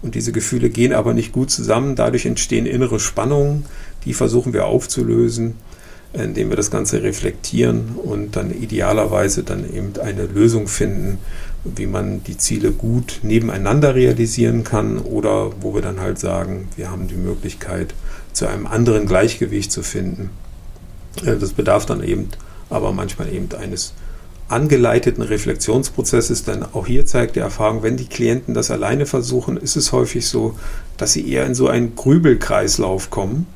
Und 0.00 0.14
diese 0.14 0.30
Gefühle 0.30 0.70
gehen 0.70 0.92
aber 0.92 1.12
nicht 1.12 1.32
gut 1.32 1.50
zusammen, 1.50 1.96
dadurch 1.96 2.26
entstehen 2.26 2.66
innere 2.66 3.00
Spannungen, 3.00 3.64
die 4.04 4.14
versuchen 4.14 4.52
wir 4.52 4.66
aufzulösen, 4.66 5.54
indem 6.12 6.50
wir 6.50 6.56
das 6.56 6.70
Ganze 6.70 7.02
reflektieren 7.02 7.96
und 7.96 8.36
dann 8.36 8.50
idealerweise 8.50 9.42
dann 9.42 9.64
eben 9.72 9.92
eine 10.02 10.26
Lösung 10.26 10.68
finden, 10.68 11.18
wie 11.64 11.86
man 11.86 12.22
die 12.24 12.36
Ziele 12.36 12.72
gut 12.72 13.20
nebeneinander 13.22 13.94
realisieren 13.94 14.64
kann 14.64 14.98
oder 14.98 15.50
wo 15.60 15.74
wir 15.74 15.80
dann 15.80 16.00
halt 16.00 16.18
sagen, 16.18 16.68
wir 16.76 16.90
haben 16.90 17.08
die 17.08 17.14
Möglichkeit, 17.14 17.94
zu 18.32 18.46
einem 18.46 18.66
anderen 18.66 19.06
Gleichgewicht 19.06 19.72
zu 19.72 19.82
finden. 19.82 20.30
Äh, 21.24 21.36
das 21.36 21.52
bedarf 21.52 21.86
dann 21.86 22.02
eben 22.02 22.28
aber 22.68 22.92
manchmal 22.92 23.32
eben 23.32 23.48
eines 23.58 23.92
angeleiteten 24.48 25.22
Reflexionsprozesses, 25.22 26.44
denn 26.44 26.62
auch 26.62 26.86
hier 26.86 27.06
zeigt 27.06 27.36
die 27.36 27.40
Erfahrung, 27.40 27.82
wenn 27.82 27.96
die 27.96 28.06
Klienten 28.06 28.54
das 28.54 28.70
alleine 28.70 29.06
versuchen, 29.06 29.56
ist 29.56 29.76
es 29.76 29.92
häufig 29.92 30.26
so, 30.26 30.58
dass 30.98 31.12
sie 31.14 31.26
eher 31.26 31.46
in 31.46 31.54
so 31.54 31.68
einen 31.68 31.94
Grübelkreislauf 31.94 33.08
kommen 33.08 33.46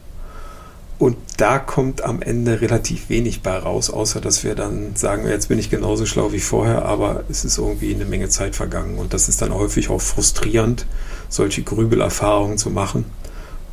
und 0.98 1.16
da 1.36 1.58
kommt 1.58 2.02
am 2.02 2.22
Ende 2.22 2.62
relativ 2.62 3.10
wenig 3.10 3.42
bei 3.42 3.58
raus, 3.58 3.90
außer 3.90 4.20
dass 4.20 4.44
wir 4.44 4.54
dann 4.54 4.96
sagen, 4.96 5.28
jetzt 5.28 5.48
bin 5.48 5.58
ich 5.58 5.68
genauso 5.68 6.06
schlau 6.06 6.32
wie 6.32 6.40
vorher, 6.40 6.86
aber 6.86 7.24
es 7.28 7.44
ist 7.44 7.58
irgendwie 7.58 7.94
eine 7.94 8.06
Menge 8.06 8.30
Zeit 8.30 8.56
vergangen. 8.56 8.98
Und 8.98 9.12
das 9.12 9.28
ist 9.28 9.42
dann 9.42 9.52
häufig 9.52 9.90
auch 9.90 10.00
frustrierend, 10.00 10.86
solche 11.28 11.62
Grübelerfahrungen 11.62 12.56
zu 12.56 12.70
machen. 12.70 13.04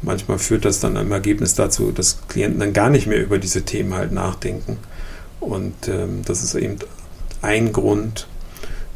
Manchmal 0.02 0.38
führt 0.38 0.66
das 0.66 0.82
dann 0.82 0.98
im 0.98 1.14
Ergebnis 1.14 1.56
dazu, 1.56 1.94
dass 1.94 2.20
Klienten 2.28 2.60
dann 2.60 2.74
gar 2.74 2.90
nicht 2.90 3.08
mehr 3.08 3.24
über 3.24 3.38
diese 3.38 3.64
Themen 3.64 3.94
halt 3.94 4.12
nachdenken. 4.12 4.78
Und 5.40 5.88
ähm, 5.88 6.24
das 6.26 6.44
ist 6.44 6.56
eben 6.56 6.76
ein 7.42 7.72
Grund, 7.72 8.28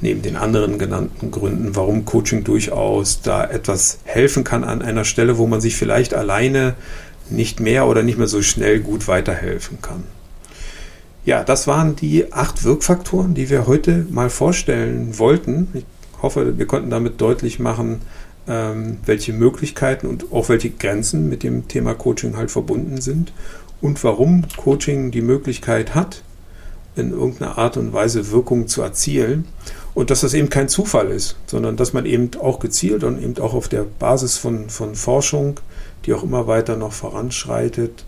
neben 0.01 0.21
den 0.21 0.35
anderen 0.35 0.77
genannten 0.77 1.31
Gründen, 1.31 1.75
warum 1.75 2.03
Coaching 2.03 2.43
durchaus 2.43 3.21
da 3.21 3.43
etwas 3.45 3.99
helfen 4.03 4.43
kann 4.43 4.63
an 4.63 4.81
einer 4.81 5.05
Stelle, 5.05 5.37
wo 5.37 5.47
man 5.47 5.61
sich 5.61 5.75
vielleicht 5.75 6.13
alleine 6.13 6.75
nicht 7.29 7.59
mehr 7.59 7.87
oder 7.87 8.03
nicht 8.03 8.17
mehr 8.17 8.27
so 8.27 8.41
schnell 8.41 8.79
gut 8.79 9.07
weiterhelfen 9.07 9.79
kann. 9.81 10.03
Ja, 11.25 11.43
das 11.43 11.67
waren 11.67 11.95
die 11.95 12.31
acht 12.31 12.63
Wirkfaktoren, 12.63 13.33
die 13.33 13.49
wir 13.49 13.67
heute 13.67 14.05
mal 14.09 14.29
vorstellen 14.29 15.19
wollten. 15.19 15.67
Ich 15.73 15.85
hoffe, 16.21 16.57
wir 16.57 16.65
konnten 16.67 16.89
damit 16.89 17.19
deutlich 17.19 17.59
machen, 17.59 18.01
ähm, 18.47 18.99
welche 19.05 19.33
Möglichkeiten 19.33 20.07
und 20.07 20.31
auch 20.31 20.47
welche 20.49 20.69
Grenzen 20.69 21.27
mit 21.27 21.43
dem 21.43 21.67
Thema 21.67 21.93
Coaching 21.95 22.37
halt 22.37 22.49
verbunden 22.49 23.01
sind 23.01 23.33
und 23.81 24.01
warum 24.03 24.45
Coaching 24.55 25.11
die 25.11 25.21
Möglichkeit 25.21 25.95
hat, 25.95 26.23
in 26.95 27.11
irgendeiner 27.11 27.57
Art 27.57 27.77
und 27.77 27.93
Weise 27.93 28.31
Wirkung 28.31 28.67
zu 28.67 28.81
erzielen 28.81 29.45
und 29.93 30.09
dass 30.09 30.21
das 30.21 30.33
eben 30.33 30.49
kein 30.49 30.69
Zufall 30.69 31.09
ist, 31.09 31.35
sondern 31.45 31.75
dass 31.75 31.93
man 31.93 32.05
eben 32.05 32.31
auch 32.39 32.59
gezielt 32.59 33.03
und 33.03 33.21
eben 33.21 33.37
auch 33.39 33.53
auf 33.53 33.67
der 33.67 33.83
Basis 33.83 34.37
von, 34.37 34.69
von 34.69 34.95
Forschung 34.95 35.59
die 36.07 36.13
auch 36.13 36.23
immer 36.23 36.47
weiter 36.47 36.77
noch 36.77 36.93
voranschreitet, 36.93 38.05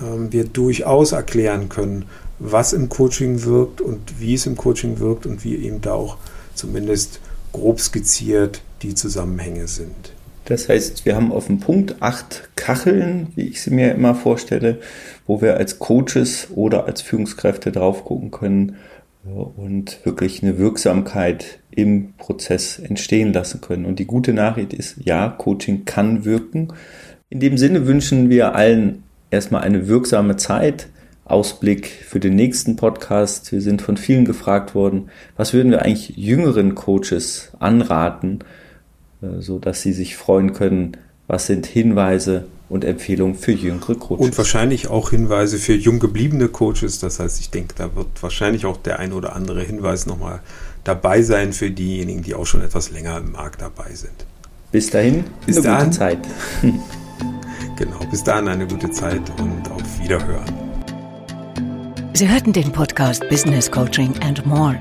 ähm, 0.00 0.32
wir 0.32 0.44
durchaus 0.44 1.12
erklären 1.12 1.68
können, 1.68 2.04
was 2.38 2.72
im 2.72 2.88
Coaching 2.88 3.42
wirkt 3.42 3.80
und 3.80 4.20
wie 4.20 4.34
es 4.34 4.46
im 4.46 4.56
Coaching 4.56 5.00
wirkt 5.00 5.26
und 5.26 5.42
wie 5.44 5.56
eben 5.56 5.80
da 5.80 5.94
auch 5.94 6.18
zumindest 6.54 7.20
grob 7.52 7.80
skizziert 7.80 8.62
die 8.82 8.94
Zusammenhänge 8.94 9.66
sind. 9.66 10.12
Das 10.44 10.68
heißt, 10.68 11.04
wir 11.04 11.16
haben 11.16 11.32
auf 11.32 11.46
dem 11.46 11.60
Punkt 11.60 11.96
acht 12.00 12.48
Kacheln, 12.56 13.28
wie 13.34 13.48
ich 13.48 13.60
sie 13.60 13.70
mir 13.70 13.92
immer 13.92 14.14
vorstelle, 14.14 14.78
wo 15.26 15.42
wir 15.42 15.56
als 15.56 15.78
Coaches 15.78 16.48
oder 16.54 16.86
als 16.86 17.02
Führungskräfte 17.02 17.70
drauf 17.72 18.04
gucken 18.04 18.30
können 18.30 18.76
und 19.56 19.98
wirklich 20.04 20.42
eine 20.42 20.58
Wirksamkeit 20.58 21.58
im 21.70 22.14
Prozess 22.14 22.78
entstehen 22.78 23.32
lassen 23.32 23.60
können. 23.60 23.84
Und 23.84 23.98
die 23.98 24.06
gute 24.06 24.32
Nachricht 24.32 24.72
ist, 24.72 24.96
ja, 25.04 25.28
Coaching 25.28 25.84
kann 25.84 26.24
wirken. 26.24 26.72
In 27.30 27.40
dem 27.40 27.58
Sinne 27.58 27.86
wünschen 27.86 28.30
wir 28.30 28.54
allen 28.54 29.02
erstmal 29.30 29.62
eine 29.62 29.86
wirksame 29.86 30.36
Zeit. 30.36 30.88
Ausblick 31.26 31.86
für 32.08 32.20
den 32.20 32.34
nächsten 32.36 32.76
Podcast. 32.76 33.52
Wir 33.52 33.60
sind 33.60 33.82
von 33.82 33.98
vielen 33.98 34.24
gefragt 34.24 34.74
worden, 34.74 35.10
was 35.36 35.52
würden 35.52 35.70
wir 35.70 35.82
eigentlich 35.82 36.16
jüngeren 36.16 36.74
Coaches 36.74 37.52
anraten, 37.58 38.38
äh, 39.20 39.40
so 39.40 39.58
dass 39.58 39.82
sie 39.82 39.92
sich 39.92 40.16
freuen 40.16 40.54
können, 40.54 40.96
was 41.26 41.46
sind 41.46 41.66
Hinweise 41.66 42.46
und 42.70 42.82
Empfehlungen 42.82 43.34
für 43.34 43.52
jüngere 43.52 43.94
Coaches. 43.94 44.24
Und 44.24 44.38
wahrscheinlich 44.38 44.88
auch 44.88 45.10
Hinweise 45.10 45.58
für 45.58 45.74
jung 45.74 45.98
gebliebene 45.98 46.48
Coaches. 46.48 46.98
Das 46.98 47.20
heißt, 47.20 47.40
ich 47.40 47.50
denke, 47.50 47.74
da 47.76 47.94
wird 47.94 48.06
wahrscheinlich 48.22 48.64
auch 48.64 48.78
der 48.78 48.98
ein 48.98 49.12
oder 49.12 49.36
andere 49.36 49.62
Hinweis 49.62 50.06
nochmal 50.06 50.40
dabei 50.84 51.20
sein 51.20 51.52
für 51.52 51.70
diejenigen, 51.70 52.22
die 52.22 52.34
auch 52.34 52.46
schon 52.46 52.62
etwas 52.62 52.90
länger 52.90 53.18
im 53.18 53.32
Markt 53.32 53.60
dabei 53.60 53.92
sind. 53.92 54.24
Bis 54.72 54.88
dahin, 54.88 55.24
Bis 55.44 55.58
eine 55.58 55.66
dahin. 55.66 55.84
gute 55.84 55.98
Zeit. 55.98 56.18
Genau, 57.78 58.00
bis 58.10 58.24
dahin 58.24 58.48
eine 58.48 58.66
gute 58.66 58.90
Zeit 58.90 59.22
und 59.38 59.70
auf 59.70 60.00
Wiederhören. 60.00 60.52
Sie 62.12 62.28
hörten 62.28 62.52
den 62.52 62.72
Podcast 62.72 63.28
Business 63.28 63.70
Coaching 63.70 64.12
and 64.20 64.44
More. 64.44 64.80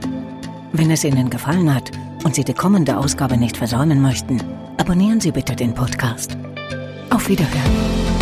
Wenn 0.74 0.90
es 0.90 1.04
Ihnen 1.04 1.30
gefallen 1.30 1.72
hat 1.72 1.92
und 2.24 2.34
Sie 2.34 2.44
die 2.44 2.56
kommende 2.56 2.98
Ausgabe 2.98 3.38
nicht 3.38 3.56
versäumen 3.56 4.02
möchten, 4.02 4.42
abonnieren 4.78 5.22
Sie 5.22 5.32
bitte 5.32 5.56
den 5.56 5.76
Podcast. 5.76 6.36
Auf 7.12 7.30
Wiederhören. 7.30 8.17